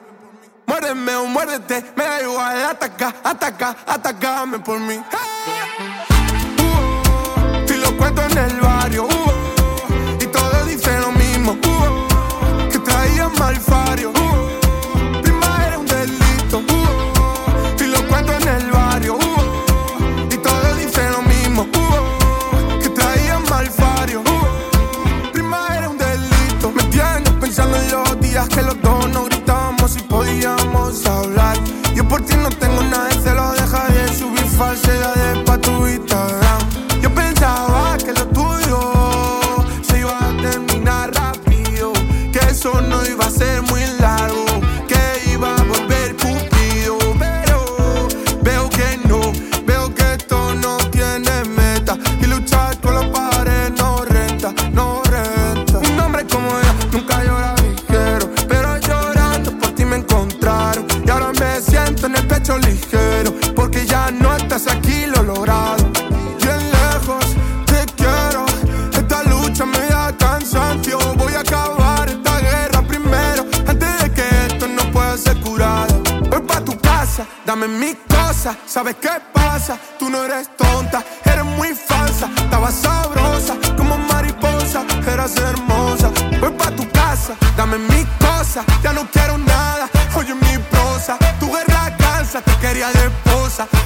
Muérdeme 0.66 1.14
o 1.16 1.26
muérdete, 1.26 1.84
me 1.96 2.04
da 2.04 2.22
igual. 2.22 2.64
Ataca, 2.64 3.14
ataca, 3.24 3.76
ataca, 3.86 4.44
ven 4.46 4.62
por 4.62 4.78
mí. 4.80 5.00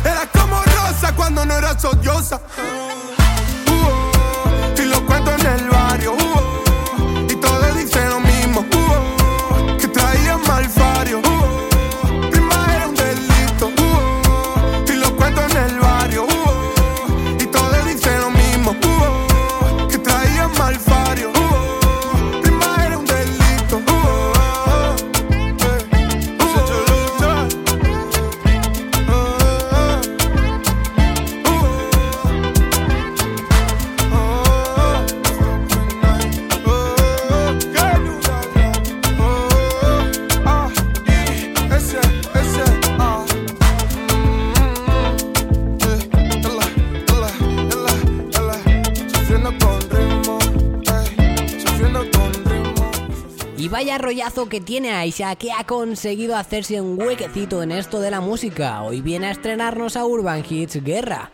Eras 0.05 0.29
como 0.33 0.63
rosa 0.63 1.15
cuando 1.15 1.47
no 1.47 1.55
eras 1.55 1.85
odiosa. 1.85 2.41
Vaya 53.93 53.99
rollazo 53.99 54.49
que 54.49 54.61
tiene 54.61 54.93
Aisha, 54.93 55.35
que 55.37 55.53
ha 55.53 55.65
conseguido 55.65 56.37
hacerse 56.37 56.81
un 56.81 56.99
huequecito 56.99 57.63
en 57.63 57.73
esto 57.73 58.01
de 58.01 58.11
la 58.11 58.23
música. 58.23 58.83
Hoy 58.83 59.03
viene 59.03 59.27
a 59.27 59.33
estrenarnos 59.33 59.97
a 59.97 60.07
Urban 60.07 60.43
Hits 60.49 60.83
Guerra. 60.83 61.31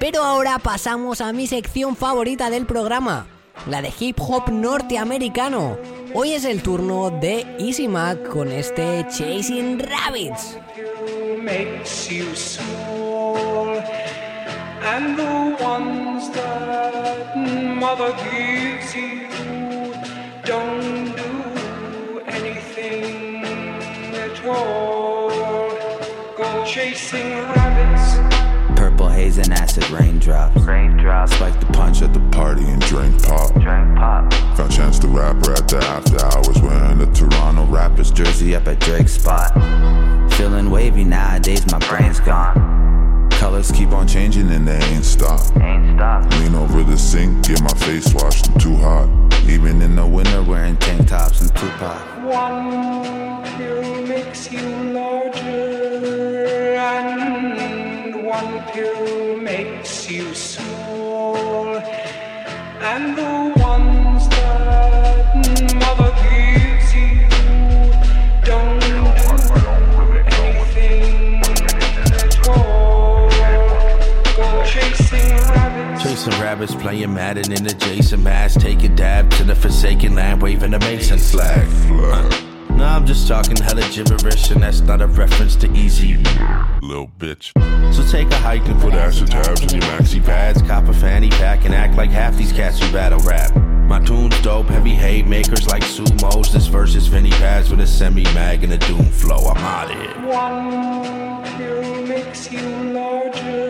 Pero 0.00 0.24
ahora 0.24 0.58
pasamos 0.58 1.20
a 1.20 1.32
mi 1.32 1.46
sección 1.46 1.94
favorita 1.94 2.50
del 2.50 2.66
programa, 2.66 3.26
la 3.68 3.80
de 3.80 3.92
hip 3.98 4.18
hop 4.20 4.50
norteamericano. 4.50 5.78
Hoy 6.14 6.32
es 6.32 6.44
el 6.44 6.62
turno 6.62 7.10
de 7.10 7.46
Easy 7.60 7.86
Mac 7.86 8.28
con 8.28 8.50
este 8.50 9.06
Chasing 9.08 9.78
Rabbits. 9.78 10.58
At 24.44 24.56
all. 24.56 25.30
Go 26.36 26.64
chasing 26.64 27.30
rabbits. 27.30 28.78
Purple 28.78 29.08
haze 29.08 29.38
and 29.38 29.52
acid 29.52 29.88
raindrops. 29.90 30.60
Raindrops. 30.62 31.34
Spike 31.34 31.58
the 31.60 31.66
punch 31.66 32.02
at 32.02 32.12
the 32.12 32.20
party 32.30 32.64
and 32.64 32.80
drink 32.82 33.22
pop. 33.22 33.52
Drink 33.52 33.96
pop. 33.96 34.32
Found 34.56 34.72
Chance 34.72 34.98
the 34.98 35.08
Rapper 35.08 35.52
at 35.52 35.68
the 35.68 35.78
after 35.78 36.22
hours 36.24 36.60
wearing 36.60 36.98
the 36.98 37.06
Toronto 37.06 37.64
Raptors 37.66 38.12
Jersey 38.12 38.54
up 38.54 38.66
at 38.66 38.80
Drake's 38.80 39.12
spot. 39.12 39.52
Feeling 40.34 40.70
wavy 40.70 41.04
nowadays, 41.04 41.70
my 41.70 41.78
brain's 41.88 42.20
gone. 42.20 43.28
Colors 43.30 43.70
keep 43.70 43.92
on 43.92 44.06
changing 44.06 44.50
and 44.50 44.66
they 44.66 44.78
ain't 44.78 45.04
stop. 45.04 45.40
Ain't 45.56 45.96
stop. 45.96 46.30
Lean 46.40 46.54
over 46.54 46.82
the 46.82 46.96
sink, 46.96 47.46
get 47.46 47.60
my 47.62 47.72
face 47.86 48.12
washed, 48.14 48.50
I'm 48.50 48.58
too 48.58 48.76
hot. 48.76 49.23
Even 49.48 49.82
in 49.82 49.94
the 49.96 50.06
winter, 50.06 50.42
wearing 50.42 50.76
tank 50.78 51.06
tops 51.08 51.40
and 51.40 51.54
Tupac. 51.54 52.00
One 52.24 53.42
pill 53.56 54.06
makes 54.06 54.50
you 54.50 54.66
larger, 54.92 56.74
and 56.76 58.24
one 58.24 58.62
pill 58.72 59.36
makes 59.36 60.10
you 60.10 60.34
small. 60.34 61.78
And 62.80 63.16
the 63.18 63.33
Chasing 76.14 76.40
rabbits, 76.40 76.76
playing 76.76 77.12
Madden 77.12 77.50
in 77.50 77.64
the 77.64 77.74
Jason 77.74 78.22
mask, 78.22 78.60
taking 78.60 78.94
dab 78.94 79.28
to 79.32 79.42
the 79.42 79.52
forsaken 79.52 80.14
land, 80.14 80.40
waving 80.40 80.70
the 80.70 80.78
Mason 80.78 81.18
flag. 81.18 81.66
Uh, 81.90 82.30
No, 82.70 82.84
I'm 82.84 83.04
just 83.04 83.26
talking 83.26 83.56
hella 83.56 83.82
gibberish, 83.90 84.52
and 84.52 84.62
that's 84.62 84.78
not 84.78 85.02
a 85.02 85.08
reference 85.08 85.56
to 85.56 85.72
easy. 85.72 86.16
Little 86.82 87.10
bitch. 87.18 87.50
So 87.92 88.06
take 88.06 88.30
a 88.30 88.36
hike 88.36 88.64
and 88.66 88.80
put 88.80 88.94
acid 88.94 89.32
tabs 89.32 89.62
in 89.62 89.70
your 89.70 89.90
maxi 89.90 90.24
pads, 90.24 90.62
cop 90.62 90.86
a 90.86 90.92
fanny 90.92 91.30
pack, 91.30 91.64
and 91.64 91.74
act 91.74 91.96
like 91.96 92.10
half 92.10 92.36
these 92.36 92.52
cats 92.52 92.78
who 92.78 92.92
battle 92.92 93.18
rap. 93.26 93.52
My 93.56 93.98
tune's 93.98 94.40
dope, 94.40 94.68
heavy 94.68 94.94
hate 94.94 95.26
makers 95.26 95.66
like 95.66 95.82
sumos. 95.82 96.52
This 96.52 96.68
verse 96.68 96.94
is 96.94 97.08
Vinny 97.08 97.30
pads 97.30 97.70
with 97.70 97.80
a 97.80 97.88
semi 97.88 98.22
mag 98.34 98.62
and 98.62 98.72
a 98.72 98.78
doom 98.78 99.06
flow. 99.06 99.50
I'm 99.50 99.56
out 99.56 99.90
of 99.90 100.00
here. 100.00 100.28
One 100.28 101.42
pill 101.58 102.06
makes 102.06 102.52
you 102.52 102.60
larger, 102.92 103.63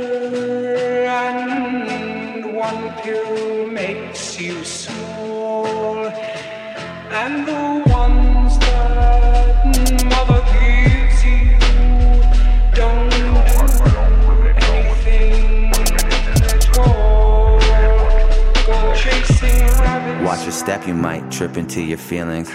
step, 20.65 20.87
you 20.87 20.95
might 20.95 21.31
trip 21.31 21.59
into 21.59 21.83
your 21.83 21.99
feelings. 21.99 22.49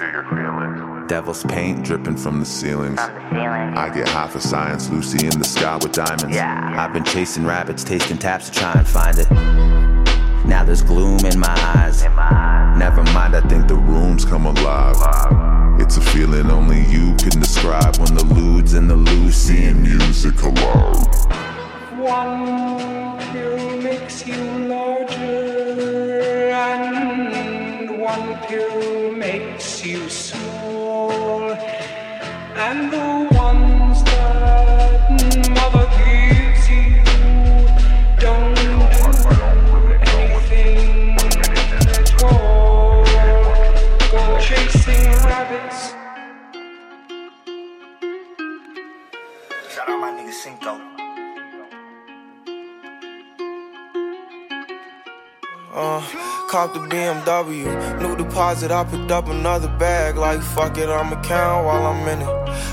Devil's 1.07 1.43
paint 1.43 1.85
dripping 1.85 2.17
from 2.17 2.39
the 2.39 2.45
ceilings. 2.45 2.99
I 2.99 3.91
get 3.93 4.07
high 4.07 4.27
for 4.27 4.39
science, 4.39 4.89
Lucy 4.89 5.27
in 5.27 5.37
the 5.37 5.45
sky 5.45 5.75
with 5.75 5.91
diamonds. 5.91 6.35
I've 6.35 6.91
been 6.91 7.03
chasing 7.03 7.45
rabbits, 7.45 7.83
tasting 7.83 8.17
taps 8.17 8.49
to 8.49 8.59
try 8.59 8.73
and 8.73 8.87
find 8.87 9.19
it. 9.19 9.88
Now 10.45 10.63
there's 10.63 10.81
gloom 10.81 11.19
in 11.25 11.39
my 11.39 11.55
eyes. 11.75 12.03
Never 12.77 13.03
mind, 13.13 13.35
I 13.35 13.41
think 13.41 13.67
the 13.67 13.75
rooms 13.75 14.25
come 14.25 14.45
alive. 14.45 14.95
It's 15.79 15.97
a 15.97 16.01
feeling 16.01 16.49
only 16.51 16.81
you 16.85 17.15
can 17.15 17.39
describe 17.39 17.97
when 17.97 18.13
the 18.15 18.23
ludes 18.25 18.73
and 18.73 18.89
the 18.89 18.95
Lucy 18.95 19.65
and 19.65 19.81
music 19.81 20.37
collide. 20.37 21.07
One 21.97 23.17
pill 23.31 23.77
makes 23.81 24.25
you 24.25 24.43
larger, 24.67 26.49
and 26.51 27.99
one 27.99 28.37
pill 28.47 29.11
makes 29.11 29.85
you 29.85 30.09
small, 30.09 31.51
and 32.55 32.91
the 32.91 33.18
cop 56.59 56.73
the 56.73 56.79
BMW, 56.79 57.63
new 58.01 58.17
deposit. 58.17 58.69
I 58.69 58.83
picked 58.83 59.11
up 59.11 59.29
another 59.29 59.69
bag. 59.79 60.17
Like 60.17 60.41
fuck 60.41 60.77
it, 60.77 60.89
I'ma 60.89 61.21
count 61.21 61.65
while 61.65 61.85
I'm 61.87 62.05
in 62.09 62.21
it. 62.21 62.27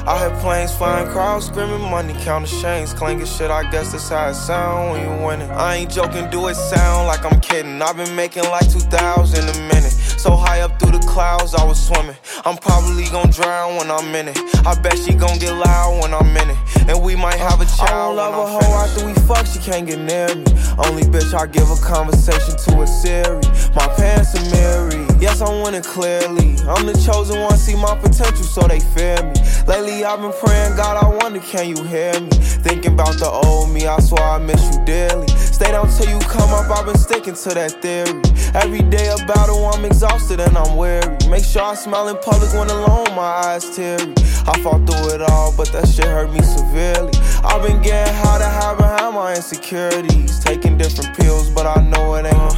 I 0.09 0.19
hear 0.19 0.37
planes 0.41 0.75
flying, 0.75 1.09
crowds 1.11 1.47
screaming, 1.47 1.83
money 1.83 2.15
counting 2.25 2.61
chains, 2.61 2.93
clanking 2.93 3.27
shit. 3.27 3.49
I 3.49 3.71
guess 3.71 3.93
that's 3.93 4.09
how 4.09 4.31
it 4.31 4.35
sound 4.35 4.91
when 4.91 5.01
you 5.03 5.25
win 5.25 5.41
it. 5.41 5.51
I 5.51 5.77
ain't 5.77 5.91
joking, 5.93 6.29
do 6.31 6.49
it 6.49 6.57
sound 6.57 7.07
like 7.07 7.25
I'm 7.25 7.41
kidding. 7.41 7.81
I've 7.81 7.97
been 7.97 8.17
making 8.17 8.43
like 8.45 8.69
2,000 8.73 9.49
a 9.49 9.59
minute. 9.69 9.95
So 10.27 10.35
high 10.35 10.61
up 10.63 10.77
through 10.81 10.91
the 10.91 11.07
clouds, 11.07 11.55
I 11.55 11.63
was 11.63 11.79
swimming. 11.79 12.17
I'm 12.45 12.57
probably 12.57 13.05
gon' 13.13 13.31
drown 13.31 13.77
when 13.77 13.93
I'm 13.93 14.13
in 14.13 14.27
it. 14.27 14.37
I 14.67 14.75
bet 14.75 14.99
she 14.99 15.15
gon' 15.15 15.39
get 15.39 15.53
loud 15.53 16.03
when 16.03 16.13
I'm 16.13 16.37
in 16.37 16.51
it. 16.51 16.59
And 16.89 17.01
we 17.01 17.15
might 17.15 17.39
have 17.39 17.61
a 17.61 17.65
child. 17.65 18.19
I 18.19 18.27
don't 18.33 18.35
love 18.35 18.35
a 18.35 18.65
hoe 18.65 18.75
after 18.75 19.07
we 19.07 19.15
fuck, 19.15 19.47
she 19.47 19.61
can't 19.61 19.87
get 19.87 20.01
near 20.01 20.35
me. 20.35 20.43
Only 20.79 21.05
bitch 21.05 21.33
I 21.33 21.47
give 21.47 21.71
a 21.71 21.77
conversation 21.77 22.57
to 22.57 22.83
a 22.83 22.87
Siri. 22.89 23.41
My 23.77 23.87
pants 23.97 24.35
are 24.35 24.51
mirrored. 24.51 25.06
Yes, 25.19 25.41
I'm 25.41 25.63
winning 25.63 25.83
clearly. 25.83 26.57
I'm 26.69 26.85
the 26.85 26.93
chosen 27.05 27.41
one, 27.41 27.57
see 27.57 27.75
my 27.75 27.97
potential, 27.97 28.45
so 28.45 28.61
they 28.69 28.81
fear 28.81 29.17
me. 29.23 29.33
Lately, 29.67 30.05
I've 30.05 30.21
been 30.21 30.33
praying, 30.45 30.77
God, 30.77 31.03
I 31.03 31.09
wonder, 31.23 31.41
can 31.41 31.75
you 31.75 31.83
hear 31.85 32.13
me? 32.21 32.29
Thinking 32.67 32.93
about 32.93 33.17
the 33.19 33.31
old 33.31 33.71
me, 33.71 33.87
I 33.87 33.99
swear 34.01 34.23
I 34.23 34.39
miss 34.39 34.63
you 34.77 34.85
dearly. 34.85 35.27
Stay 35.29 35.71
down 35.73 35.89
till 35.89 36.11
you 36.11 36.19
come 36.29 36.51
up, 36.53 36.71
I've 36.71 36.85
been 36.85 36.99
sticking 36.99 37.35
to 37.35 37.49
that 37.55 37.81
theory. 37.81 38.21
Every 38.55 38.83
day 38.83 39.09
a 39.09 39.17
battle, 39.27 39.65
I'm 39.67 39.87
exhausted 39.87 40.39
and 40.39 40.57
I'm 40.57 40.77
weary. 40.77 41.17
Make 41.31 41.45
sure 41.45 41.63
I 41.63 41.75
smile 41.75 42.09
in 42.09 42.17
public 42.19 42.53
when 42.53 42.69
alone, 42.69 43.09
my 43.17 43.57
eyes 43.57 43.75
teary. 43.75 44.13
I 44.47 44.61
fought 44.63 44.87
through 44.87 45.15
it 45.15 45.23
all, 45.23 45.55
but 45.57 45.73
that 45.73 45.89
shit 45.89 46.05
hurt 46.05 46.31
me 46.31 46.43
severely. 46.43 47.13
I've 47.43 47.63
been 47.63 47.81
getting 47.81 48.15
high 48.15 48.39
to 48.39 48.49
hide 48.49 48.77
behind 48.77 49.15
my 49.15 49.35
insecurities. 49.35 50.39
Taking 50.41 50.77
different 50.77 51.17
pills, 51.17 51.49
but 51.51 51.67
I 51.67 51.83
know 51.83 52.15
it 52.17 52.27
ain't. 52.27 52.57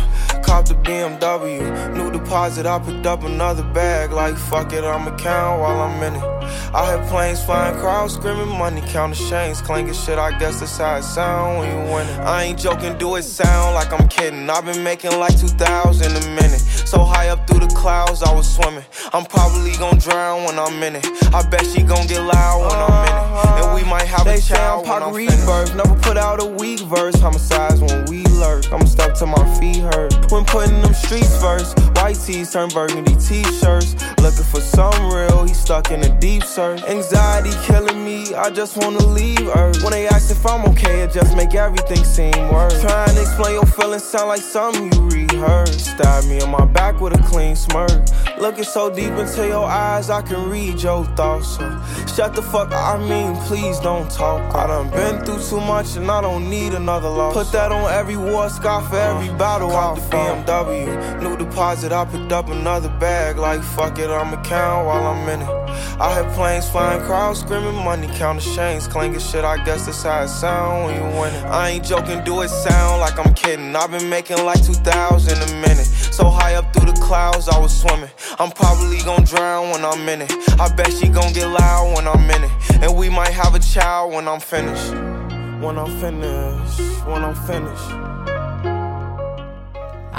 Cop 0.49 0.65
the 0.65 0.73
BMW, 0.77 1.95
new 1.95 2.11
deposit. 2.11 2.65
I 2.65 2.79
picked 2.79 3.05
up 3.05 3.23
another 3.23 3.63
bag. 3.63 4.13
Like 4.13 4.39
fuck 4.39 4.73
it, 4.73 4.83
I'ma 4.83 5.15
count 5.19 5.61
while 5.61 5.83
I'm 5.83 6.03
in 6.03 6.15
it. 6.17 6.38
I 6.75 6.97
hear 6.97 7.07
planes 7.09 7.43
flying, 7.43 7.79
crowds 7.79 8.15
screaming, 8.15 8.49
money 8.49 8.83
counting 8.87 9.27
chains, 9.29 9.61
clanking 9.61 9.95
shit. 9.95 10.19
I 10.19 10.39
guess 10.39 10.61
that's 10.61 10.77
how 10.77 10.97
it 10.97 11.03
sound 11.03 11.59
when 11.59 11.69
you 11.71 11.93
win 11.93 12.07
it. 12.09 12.19
I 12.21 12.45
ain't 12.45 12.59
joking, 12.59 12.97
do 12.99 13.17
it 13.17 13.23
sound 13.23 13.75
like 13.75 13.93
I'm 13.93 14.09
kidding. 14.09 14.49
I've 14.51 14.65
been 14.65 14.83
making 14.83 15.13
like 15.19 15.39
2,000 15.39 16.07
a 16.07 16.29
minute. 16.31 16.61
So 16.89 17.05
high 17.05 17.29
up 17.29 17.47
through 17.47 17.61
the 17.61 17.75
clouds, 17.75 18.23
I 18.23 18.33
was 18.35 18.49
swimming. 18.53 18.85
I'm 19.13 19.25
probably 19.25 19.73
gon' 19.77 19.99
drown 19.99 20.45
when 20.45 20.59
I'm 20.59 20.83
in 20.83 20.97
it. 20.97 21.07
I 21.35 21.47
bet 21.49 21.65
she 21.67 21.83
gon' 21.83 22.07
get 22.07 22.21
loud 22.21 22.61
when 22.61 22.79
I'm 22.79 23.09
in 23.09 23.15
it. 23.15 23.65
And 23.65 23.75
we 23.75 23.89
might 23.89 24.07
have 24.07 24.25
They 24.25 24.37
a 24.37 24.41
child 24.41 24.87
I'm 24.87 24.93
when 24.93 25.03
I'm 25.03 25.13
Pac 25.13 25.31
finished. 25.31 25.47
Reverb, 25.47 25.77
never 25.77 26.01
put 26.01 26.17
out 26.17 26.43
a 26.43 26.47
weak 26.47 26.81
verse. 26.81 27.15
Homicides 27.17 27.81
when 27.81 28.05
we 28.07 28.25
lurk. 28.41 28.71
I'm 28.73 28.87
stuck 28.87 29.15
to 29.19 29.27
my 29.27 29.45
feet 29.59 29.83
hurt. 29.83 30.15
When 30.31 30.45
putting 30.45 30.81
them 30.83 30.95
streets 30.95 31.37
first, 31.41 31.79
white 31.97 32.17
tees 32.17 32.53
turn 32.53 32.69
burgundy 32.71 33.15
t-shirts. 33.17 33.95
Looking 34.23 34.45
for 34.45 34.61
some 34.61 35.13
real, 35.13 35.45
he 35.45 35.55
stuck 35.55 35.91
in 35.91 36.03
a 36.05 36.21
deep 36.21 36.38
search. 36.45 36.83
Anxiety 36.85 37.51
killing 37.65 38.05
me, 38.05 38.35
I 38.35 38.51
just 38.51 38.77
wanna 38.77 39.05
leave 39.07 39.49
Earth. 39.57 39.83
When 39.83 39.93
they 39.93 40.07
ask 40.09 40.31
if 40.31 40.45
I'm 40.47 40.65
okay, 40.71 41.03
it 41.03 41.13
just 41.13 41.37
make 41.37 41.55
everything 41.55 42.05
seem 42.05 42.33
worse. 42.53 42.81
Trying 42.81 43.15
to 43.15 43.21
explain 43.21 43.55
your 43.55 43.67
feelings 43.67 44.05
sound 44.05 44.29
like 44.29 44.43
something 44.43 44.93
you 44.93 45.09
rehearsed. 45.09 45.87
Stab 45.87 46.25
me 46.25 46.41
in 46.41 46.51
my 46.51 46.65
back 46.65 47.01
with 47.01 47.19
a 47.19 47.23
clean 47.23 47.57
smirk. 47.57 47.91
Looking 48.41 48.63
so 48.63 48.89
deep 48.89 49.11
into 49.11 49.49
your 49.49 49.65
eyes, 49.65 50.11
I 50.11 50.23
can 50.23 50.49
read 50.49 50.81
your 50.81 51.05
thoughts. 51.17 51.57
So 51.57 51.83
shut 52.15 52.37
the 52.37 52.43
fuck, 52.43 52.71
up, 52.71 52.97
I 52.97 53.09
mean, 53.09 53.35
please 53.47 53.81
don't 53.81 54.09
talk. 54.09 54.55
I 54.55 54.69
done 54.69 54.91
been 54.91 55.25
through 55.25 55.43
too 55.43 55.61
much 55.61 55.97
and 55.97 56.09
I 56.09 56.21
don't 56.21 56.49
need 56.49 56.73
another 56.73 57.09
loss. 57.09 57.35
Put 57.35 57.51
that 57.51 57.73
on 57.73 57.91
every 57.93 58.17
war 58.17 58.49
scar 58.49 58.83
for 58.83 58.97
every 58.97 59.31
uh, 59.31 59.39
battle. 59.39 59.71
Cop 59.71 59.97
the 59.97 60.03
BMW, 60.03 61.21
new 61.21 61.37
deposit. 61.37 61.91
I 61.91 62.05
picked 62.05 62.31
up 62.31 62.49
another 62.49 62.91
bag. 63.01 63.39
Like 63.39 63.61
fuck 63.61 63.99
it, 63.99 64.09
I'ma 64.09 64.41
count 64.45 64.87
while 64.87 65.09
I'm 65.09 65.29
in 65.29 65.43
it. 65.43 65.59
I 66.01 66.15
hear 66.15 66.33
planes 66.35 66.69
flying, 66.69 67.03
crowds 67.03 67.41
screaming, 67.41 67.75
money 67.75 68.07
counting 68.15 68.55
chains, 68.55 68.87
clanking 68.87 69.19
shit. 69.19 69.45
I 69.45 69.63
guess 69.65 69.87
that's 69.87 70.05
how 70.05 70.23
it 70.23 70.29
sound 70.29 70.85
when 70.85 70.95
you 70.95 71.21
win 71.21 71.35
it. 71.35 71.45
I 71.45 71.71
ain't 71.71 71.85
joking, 71.85 72.23
do 72.23 72.43
it 72.43 72.51
sound 72.51 73.01
like 73.01 73.19
I'm 73.19 73.35
kidding. 73.35 73.75
I've 73.75 73.91
been 73.91 74.09
making 74.09 74.45
like 74.45 74.65
2,000 74.65 75.37
a 75.37 75.53
minute. 75.61 75.87
So 76.19 76.31
high 76.31 76.55
up 76.55 76.73
through 76.73 76.93
the 76.93 77.01
clouds, 77.01 77.49
I 77.49 77.59
was 77.59 77.77
swimming. 77.77 78.11
I'm 78.39 78.51
probably 78.51 78.99
gon' 79.03 79.25
drown 79.25 79.71
when 79.71 79.85
I'm 79.85 80.09
in 80.09 80.23
it. 80.23 80.33
I 80.61 80.69
bet 80.75 80.93
she 80.93 81.09
gon' 81.09 81.33
get 81.33 81.47
loud 81.47 81.95
when 81.97 82.07
I'm 82.07 82.31
in 82.31 82.45
it. 82.45 82.51
And 82.83 82.97
we 82.97 83.09
might 83.09 83.33
have 83.33 83.55
a 83.55 83.59
child 83.61 84.13
when 84.13 84.29
I'm 84.29 84.41
finished. 84.41 84.93
When 85.63 85.79
I'm 85.79 85.91
finished, 86.01 87.07
when 87.07 87.25
I'm 87.25 87.35
finished. 87.47 88.09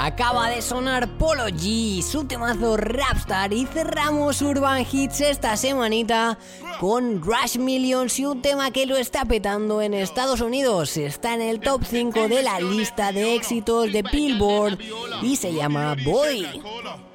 Acaba 0.02 0.48
de 0.48 0.62
sonar 0.62 1.06
Polo 1.18 1.48
G, 1.48 2.00
su 2.00 2.24
temazo 2.24 2.78
Rapstar 2.78 3.52
y 3.52 3.66
cerramos 3.66 4.40
Urban 4.40 4.86
Hits 4.90 5.20
esta 5.20 5.58
semanita 5.58 6.38
con 6.80 7.20
Rush 7.22 7.58
Millions 7.58 8.18
y 8.18 8.24
un 8.24 8.40
tema 8.40 8.70
que 8.70 8.86
lo 8.86 8.96
está 8.96 9.26
petando 9.26 9.82
en 9.82 9.92
Estados 9.92 10.40
Unidos. 10.40 10.96
Está 10.96 11.34
en 11.34 11.42
el 11.42 11.60
top 11.60 11.82
5 11.84 12.28
de 12.28 12.42
la 12.42 12.60
lista 12.60 13.12
de 13.12 13.34
éxitos 13.34 13.92
de 13.92 14.02
Billboard 14.02 14.78
y 15.20 15.36
se 15.36 15.52
llama 15.52 15.94
Boy. 16.02 16.46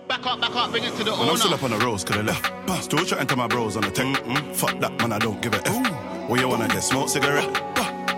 When 0.07 1.29
I'm 1.29 1.37
still 1.37 1.53
up 1.53 1.63
on 1.63 1.71
the 1.71 1.77
roads, 1.83 2.03
could 2.03 2.17
have 2.17 2.25
left. 2.25 2.83
Still 2.83 3.03
chatting 3.05 3.27
to 3.27 3.35
my 3.35 3.47
bros 3.47 3.75
on 3.75 3.83
the 3.83 3.91
tech. 3.91 4.15
Fuck 4.55 4.79
that, 4.79 4.97
man, 4.99 5.11
I 5.11 5.19
don't 5.19 5.41
give 5.41 5.53
a 5.53 5.67
F. 5.67 6.29
What 6.29 6.39
you 6.39 6.47
wanna 6.47 6.67
get? 6.67 6.83
Smoke 6.83 7.09
cigarette? 7.09 7.49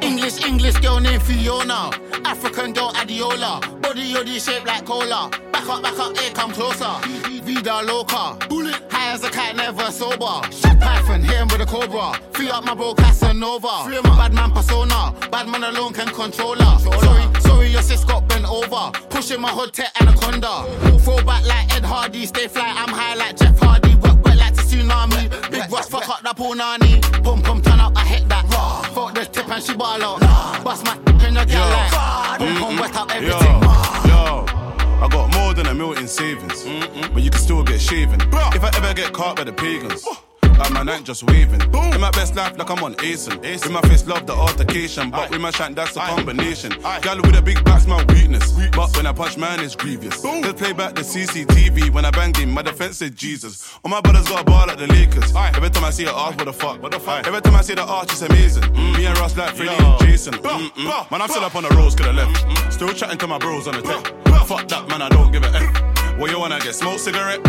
English, 0.01 0.43
English 0.45 0.77
girl 0.77 0.99
named 0.99 1.23
Fiona. 1.23 1.91
African 2.25 2.73
girl 2.73 2.91
Adiola. 2.93 3.81
Body 3.81 4.13
yoddy 4.13 4.39
shaped 4.39 4.67
like 4.67 4.85
cola. 4.85 5.29
Back 5.51 5.67
up, 5.69 5.81
back 5.81 5.97
up, 5.97 6.17
here 6.17 6.31
come 6.33 6.51
closer. 6.51 6.93
Vida 7.43 7.81
loca. 7.83 8.37
Bullet. 8.49 8.75
High 8.89 9.13
as 9.13 9.23
a 9.23 9.29
cat, 9.29 9.55
never 9.55 9.89
sober. 9.91 10.41
Shit 10.51 10.79
Python, 10.79 11.21
hit 11.21 11.37
him 11.37 11.47
with 11.47 11.61
a 11.61 11.65
cobra. 11.65 12.19
Free 12.33 12.49
up 12.49 12.65
my 12.65 12.75
bro 12.75 12.93
Casanova. 12.95 13.89
Bad 14.03 14.33
man 14.33 14.51
persona. 14.51 15.13
Bad 15.31 15.47
man 15.47 15.63
alone 15.63 15.93
can 15.93 16.07
control 16.09 16.55
her. 16.55 16.79
Sorry, 16.79 17.36
your 17.69 17.81
sis 17.81 18.03
got 18.03 18.27
bent 18.27 18.45
over. 18.49 18.91
Pushing 19.09 19.41
my 19.41 19.49
hood 19.49 19.73
tech 19.73 19.91
anaconda. 20.01 20.65
Throw 20.99 21.17
back 21.23 21.45
like 21.45 21.75
Ed 21.75 21.83
Hardy. 21.83 22.25
Stay 22.25 22.47
fly, 22.47 22.65
I'm 22.65 22.89
high 22.89 23.15
like 23.15 23.37
Jeff 23.37 23.57
Hardy. 23.59 23.95
Wet, 23.95 24.17
wet 24.23 24.37
like 24.37 24.55
the 24.55 24.61
tsunami. 24.61 25.51
Big 25.51 25.71
Russ, 25.71 25.89
fuck 25.89 26.07
up 26.09 26.21
that 26.23 26.35
punani. 26.37 27.01
Pum 27.23 27.41
pum, 27.41 27.61
turn 27.61 27.79
up, 27.79 27.93
I 27.95 28.05
hit 28.05 28.27
that. 28.29 28.45
Fuck 28.93 29.13
the 29.15 29.25
tip 29.25 29.49
and 29.49 29.63
she 29.63 29.73
ball 29.75 30.01
out. 30.01 30.63
Bust 30.63 30.85
my 30.85 30.95
in 31.27 31.35
your 31.35 31.45
girl 31.45 31.69
like. 31.69 31.91
Mm, 32.39 32.59
pum 32.59 32.77
pum, 32.77 32.77
mm. 32.77 32.81
wet 32.81 32.95
up 32.95 33.09
Yo, 33.09 33.15
everything. 33.15 33.61
yo, 34.09 34.45
I 35.01 35.07
got 35.11 35.33
more 35.35 35.53
than 35.53 35.67
a 35.67 35.73
million 35.73 36.03
in 36.03 36.07
savings, 36.07 36.63
mm, 36.63 37.13
but 37.13 37.23
you 37.23 37.29
can 37.31 37.39
still 37.39 37.63
get 37.63 37.81
shaven. 37.81 38.21
If 38.21 38.63
I 38.63 38.71
ever 38.77 38.93
get 38.93 39.13
caught 39.13 39.37
by 39.37 39.43
the 39.43 39.53
pagans. 39.53 40.05
Like 40.57 40.71
my 40.71 40.83
night 40.83 41.03
just 41.03 41.23
waving. 41.23 41.61
In 41.61 42.01
my 42.01 42.11
best 42.11 42.35
life, 42.35 42.57
like 42.57 42.69
I'm 42.69 42.83
on 42.83 42.95
Asen. 42.95 43.39
With 43.41 43.71
my 43.71 43.81
face, 43.81 44.05
love 44.07 44.25
the 44.25 44.33
altercation. 44.33 45.09
But 45.11 45.29
with 45.29 45.41
my 45.41 45.51
shank, 45.51 45.75
that's 45.75 45.95
a 45.95 45.99
combination. 45.99 46.71
Gal 47.01 47.17
with 47.17 47.35
a 47.37 47.41
big 47.41 47.63
back's 47.63 47.85
my 47.85 48.03
weakness. 48.05 48.51
But 48.75 48.95
when 48.95 49.05
I 49.05 49.13
punch, 49.13 49.37
man, 49.37 49.59
it's 49.59 49.75
grievous. 49.75 50.23
Let's 50.23 50.59
play 50.59 50.73
back 50.73 50.95
the 50.95 51.01
CCTV. 51.01 51.91
When 51.91 52.05
I 52.05 52.11
banged 52.11 52.37
him, 52.37 52.51
my 52.51 52.61
defense 52.61 52.97
said 52.97 53.15
Jesus. 53.15 53.77
All 53.83 53.91
my 53.91 54.01
brothers 54.01 54.27
got 54.27 54.41
a 54.41 54.43
ball 54.43 54.67
like 54.67 54.77
the 54.77 54.87
Lakers. 54.87 55.33
Every 55.35 55.69
time 55.69 55.83
I 55.85 55.91
see 55.91 56.05
her 56.05 56.11
arch, 56.11 56.35
what 56.37 56.45
the 56.45 56.53
fuck? 56.53 56.81
What 56.81 56.91
the 56.91 56.99
fuck? 56.99 57.27
Every 57.27 57.41
time 57.41 57.55
I 57.55 57.61
see 57.61 57.75
the 57.75 57.83
arch, 57.85 58.11
it's 58.11 58.21
amazing. 58.21 58.71
Me 58.73 59.05
and 59.05 59.17
Ross 59.19 59.37
like 59.37 59.55
Freddie 59.55 59.71
and 59.71 59.99
Jason. 59.99 60.33
Mm-mm. 60.33 61.11
Man, 61.11 61.21
I'm 61.21 61.29
still 61.29 61.43
up 61.43 61.55
on 61.55 61.63
the 61.63 61.69
roads, 61.69 61.95
could 61.95 62.07
have 62.07 62.15
left. 62.15 62.73
Still 62.73 62.89
chatting 62.93 63.17
to 63.19 63.27
my 63.27 63.37
bros 63.37 63.67
on 63.67 63.75
the 63.75 63.81
tech. 63.81 64.05
Fuck 64.47 64.67
that, 64.69 64.87
man, 64.87 65.01
I 65.01 65.09
don't 65.09 65.31
give 65.31 65.43
a 65.43 65.47
F. 65.47 66.17
What 66.17 66.31
you 66.31 66.39
wanna 66.39 66.59
get? 66.59 66.73
Smoke 66.73 66.99
cigarette? 66.99 67.41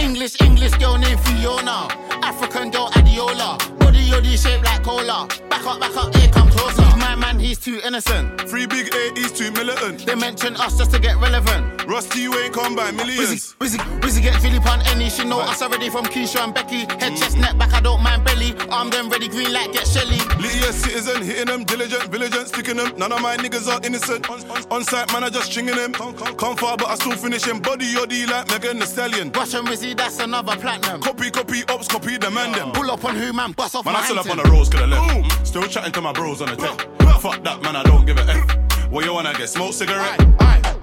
English, 0.00 0.40
English 0.40 0.72
girl 0.78 0.98
named 0.98 1.20
Fiona. 1.20 1.88
African 2.22 2.70
girl 2.70 2.88
Adiola. 2.90 3.85
Body 3.86 4.02
yoddy 4.10 4.36
shaped 4.36 4.64
like 4.64 4.82
cola. 4.82 5.28
Back 5.48 5.64
up, 5.64 5.78
back 5.78 5.96
up, 5.96 6.12
here 6.16 6.28
come 6.32 6.50
closer. 6.50 6.82
My 6.96 7.14
man, 7.14 7.38
he's 7.38 7.60
too 7.60 7.80
innocent. 7.84 8.40
Three 8.50 8.66
big 8.66 8.92
A, 8.92 9.12
he's 9.14 9.30
too 9.30 9.52
militant. 9.52 10.04
They 10.04 10.16
mention 10.16 10.56
us 10.56 10.76
just 10.76 10.90
to 10.90 10.98
get 10.98 11.16
relevant. 11.18 11.86
Rusty, 11.86 12.22
you 12.22 12.34
ain't 12.36 12.52
come 12.52 12.74
by 12.74 12.90
millions. 12.90 13.54
Wizzy, 13.60 13.78
Wizzy 14.00 14.22
get 14.22 14.42
Philip 14.42 14.66
on 14.66 14.82
any. 14.88 15.08
She 15.08 15.22
know 15.24 15.38
us 15.38 15.62
already 15.62 15.88
from 15.88 16.04
Keisha 16.06 16.42
and 16.42 16.52
Becky. 16.52 16.80
Head, 16.80 17.12
mm. 17.12 17.18
chest, 17.18 17.38
neck, 17.38 17.56
back, 17.58 17.72
I 17.74 17.80
don't 17.80 18.02
mind 18.02 18.24
belly. 18.24 18.56
Arm 18.70 18.90
them 18.90 19.08
ready, 19.08 19.28
green 19.28 19.52
light, 19.52 19.72
get 19.72 19.86
Shelly. 19.86 20.18
Litty 20.42 20.58
citizen, 20.72 21.22
hitting 21.22 21.46
them, 21.46 21.62
diligent, 21.62 22.10
vigilant, 22.10 22.48
sticking 22.48 22.78
them. 22.78 22.92
None 22.98 23.12
of 23.12 23.22
my 23.22 23.36
niggas 23.36 23.68
are 23.68 23.80
innocent. 23.86 24.28
On, 24.28 24.40
on, 24.50 24.64
on 24.72 24.82
site, 24.82 25.12
man, 25.12 25.22
I 25.22 25.30
just 25.30 25.52
stringing 25.52 25.76
them. 25.76 25.92
Come, 25.92 26.12
come, 26.16 26.34
come 26.34 26.56
far, 26.56 26.76
but 26.76 26.88
I 26.88 26.96
still 26.96 27.12
finish 27.12 27.44
him. 27.44 27.60
Body 27.60 27.86
yoddy 27.94 28.28
like 28.28 28.50
Megan 28.50 28.80
the 28.80 28.86
Stallion. 28.86 29.30
Rush 29.30 29.54
and 29.54 29.68
Wizzy, 29.68 29.96
that's 29.96 30.18
another 30.18 30.56
platinum. 30.56 31.00
Copy, 31.00 31.30
copy, 31.30 31.62
ops, 31.68 31.86
copy, 31.86 32.18
demand 32.18 32.56
them. 32.56 32.72
Pull 32.72 32.90
up 32.90 33.04
on 33.04 33.14
who, 33.14 33.32
man, 33.32 33.52
bust 33.52 33.75
off 33.76 33.84
Man, 33.84 33.94
my 33.94 34.00
I 34.00 34.04
still 34.04 34.18
up 34.18 34.30
on 34.30 34.38
the 34.38 34.44
roads, 34.44 34.68
could 34.70 34.80
have 34.80 34.88
left. 34.88 35.46
Still 35.46 35.62
chatting 35.64 35.92
to 35.92 36.00
my 36.00 36.12
bros 36.12 36.40
on 36.40 36.48
the 36.48 36.56
tech. 36.56 36.80
Fuck 37.20 37.42
that, 37.44 37.62
man, 37.62 37.76
I 37.76 37.82
don't 37.82 38.06
give 38.06 38.16
a 38.16 38.22
F. 38.22 38.90
What 38.90 39.04
you 39.04 39.12
wanna 39.12 39.34
get? 39.34 39.48
Smoke 39.48 39.74
cigarette? 39.74 40.18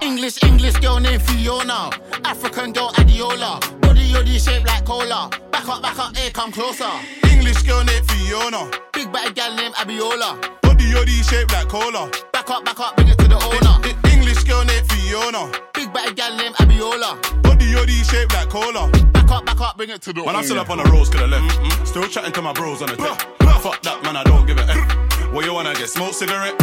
English, 0.02 0.44
English 0.44 0.76
girl 0.76 1.00
named 1.00 1.22
Fiona. 1.24 1.90
African 2.26 2.72
girl 2.72 2.92
Adiola. 2.92 3.60
Body 3.82 4.06
yoddy 4.12 4.38
shaped 4.38 4.68
like 4.68 4.86
cola. 4.86 5.30
Back 5.52 5.68
up, 5.68 5.82
back 5.82 5.98
up, 5.98 6.16
here 6.16 6.32
come 6.32 6.52
closer. 6.52 6.92
English 7.32 7.64
girl 7.64 7.84
named 7.84 8.06
Fiona. 8.10 8.70
Big 8.92 9.12
bad 9.12 9.34
gal 9.34 9.56
named 9.56 9.74
Abiola. 9.76 10.40
Body 10.62 10.86
yoddy 10.86 11.28
shaped 11.28 11.52
like 11.52 11.68
cola. 11.68 12.12
Back 12.32 12.50
up, 12.50 12.66
back 12.66 12.80
up, 12.80 12.96
bring 12.96 13.08
it 13.08 13.18
to 13.18 13.28
the 13.28 13.36
owner. 13.36 14.03
Girl 14.46 14.66
named 14.66 14.92
Fiona. 14.92 15.52
Big 15.74 15.94
bad 15.94 16.16
gal 16.16 16.36
named 16.36 16.56
Abiola. 16.56 17.18
Body 17.44 17.66
yoddy 17.66 18.04
shaped 18.10 18.34
like 18.34 18.50
cola. 18.50 18.90
Back 19.14 19.32
up, 19.32 19.46
back 19.46 19.62
up, 19.62 19.78
bring 19.78 19.90
it 19.90 20.02
to 20.02 20.14
the 20.14 20.24
Man. 20.24 20.36
I'm 20.36 20.44
still 20.44 20.60
up 20.60 20.70
on 20.70 20.78
the 20.80 20.84
roads, 20.86 21.10
could 21.10 21.22
have 21.22 21.30
left. 21.30 21.88
Still 21.88 22.08
chatting 22.08 22.34
to 22.34 22.42
my 22.42 22.52
bros 22.54 22.82
on 22.82 22.90
the 22.90 22.98
tech. 22.98 23.20
Fuck 23.62 23.82
that, 23.84 24.04
man, 24.04 24.18
I 24.18 24.24
don't 24.24 24.46
give 24.46 24.58
a 24.58 24.64
F. 24.70 25.32
What 25.34 25.46
you 25.46 25.54
wanna 25.54 25.74
get? 25.74 25.90
Smoke 25.90 26.14
cigarette? 26.14 26.56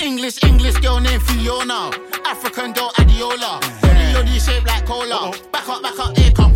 English, 0.00 0.42
English 0.44 0.76
girl 0.76 0.98
named 0.98 1.22
Fiona. 1.22 1.90
African 2.24 2.72
girl 2.72 2.90
Adiola. 2.96 3.60
Body 3.82 4.06
yoddy 4.14 4.40
shaped 4.40 4.66
like 4.66 4.86
cola. 4.86 5.32
Back 5.52 5.68
up, 5.68 5.82
back 5.82 5.98
up, 5.98 6.16
here 6.16 6.32
come 6.32 6.49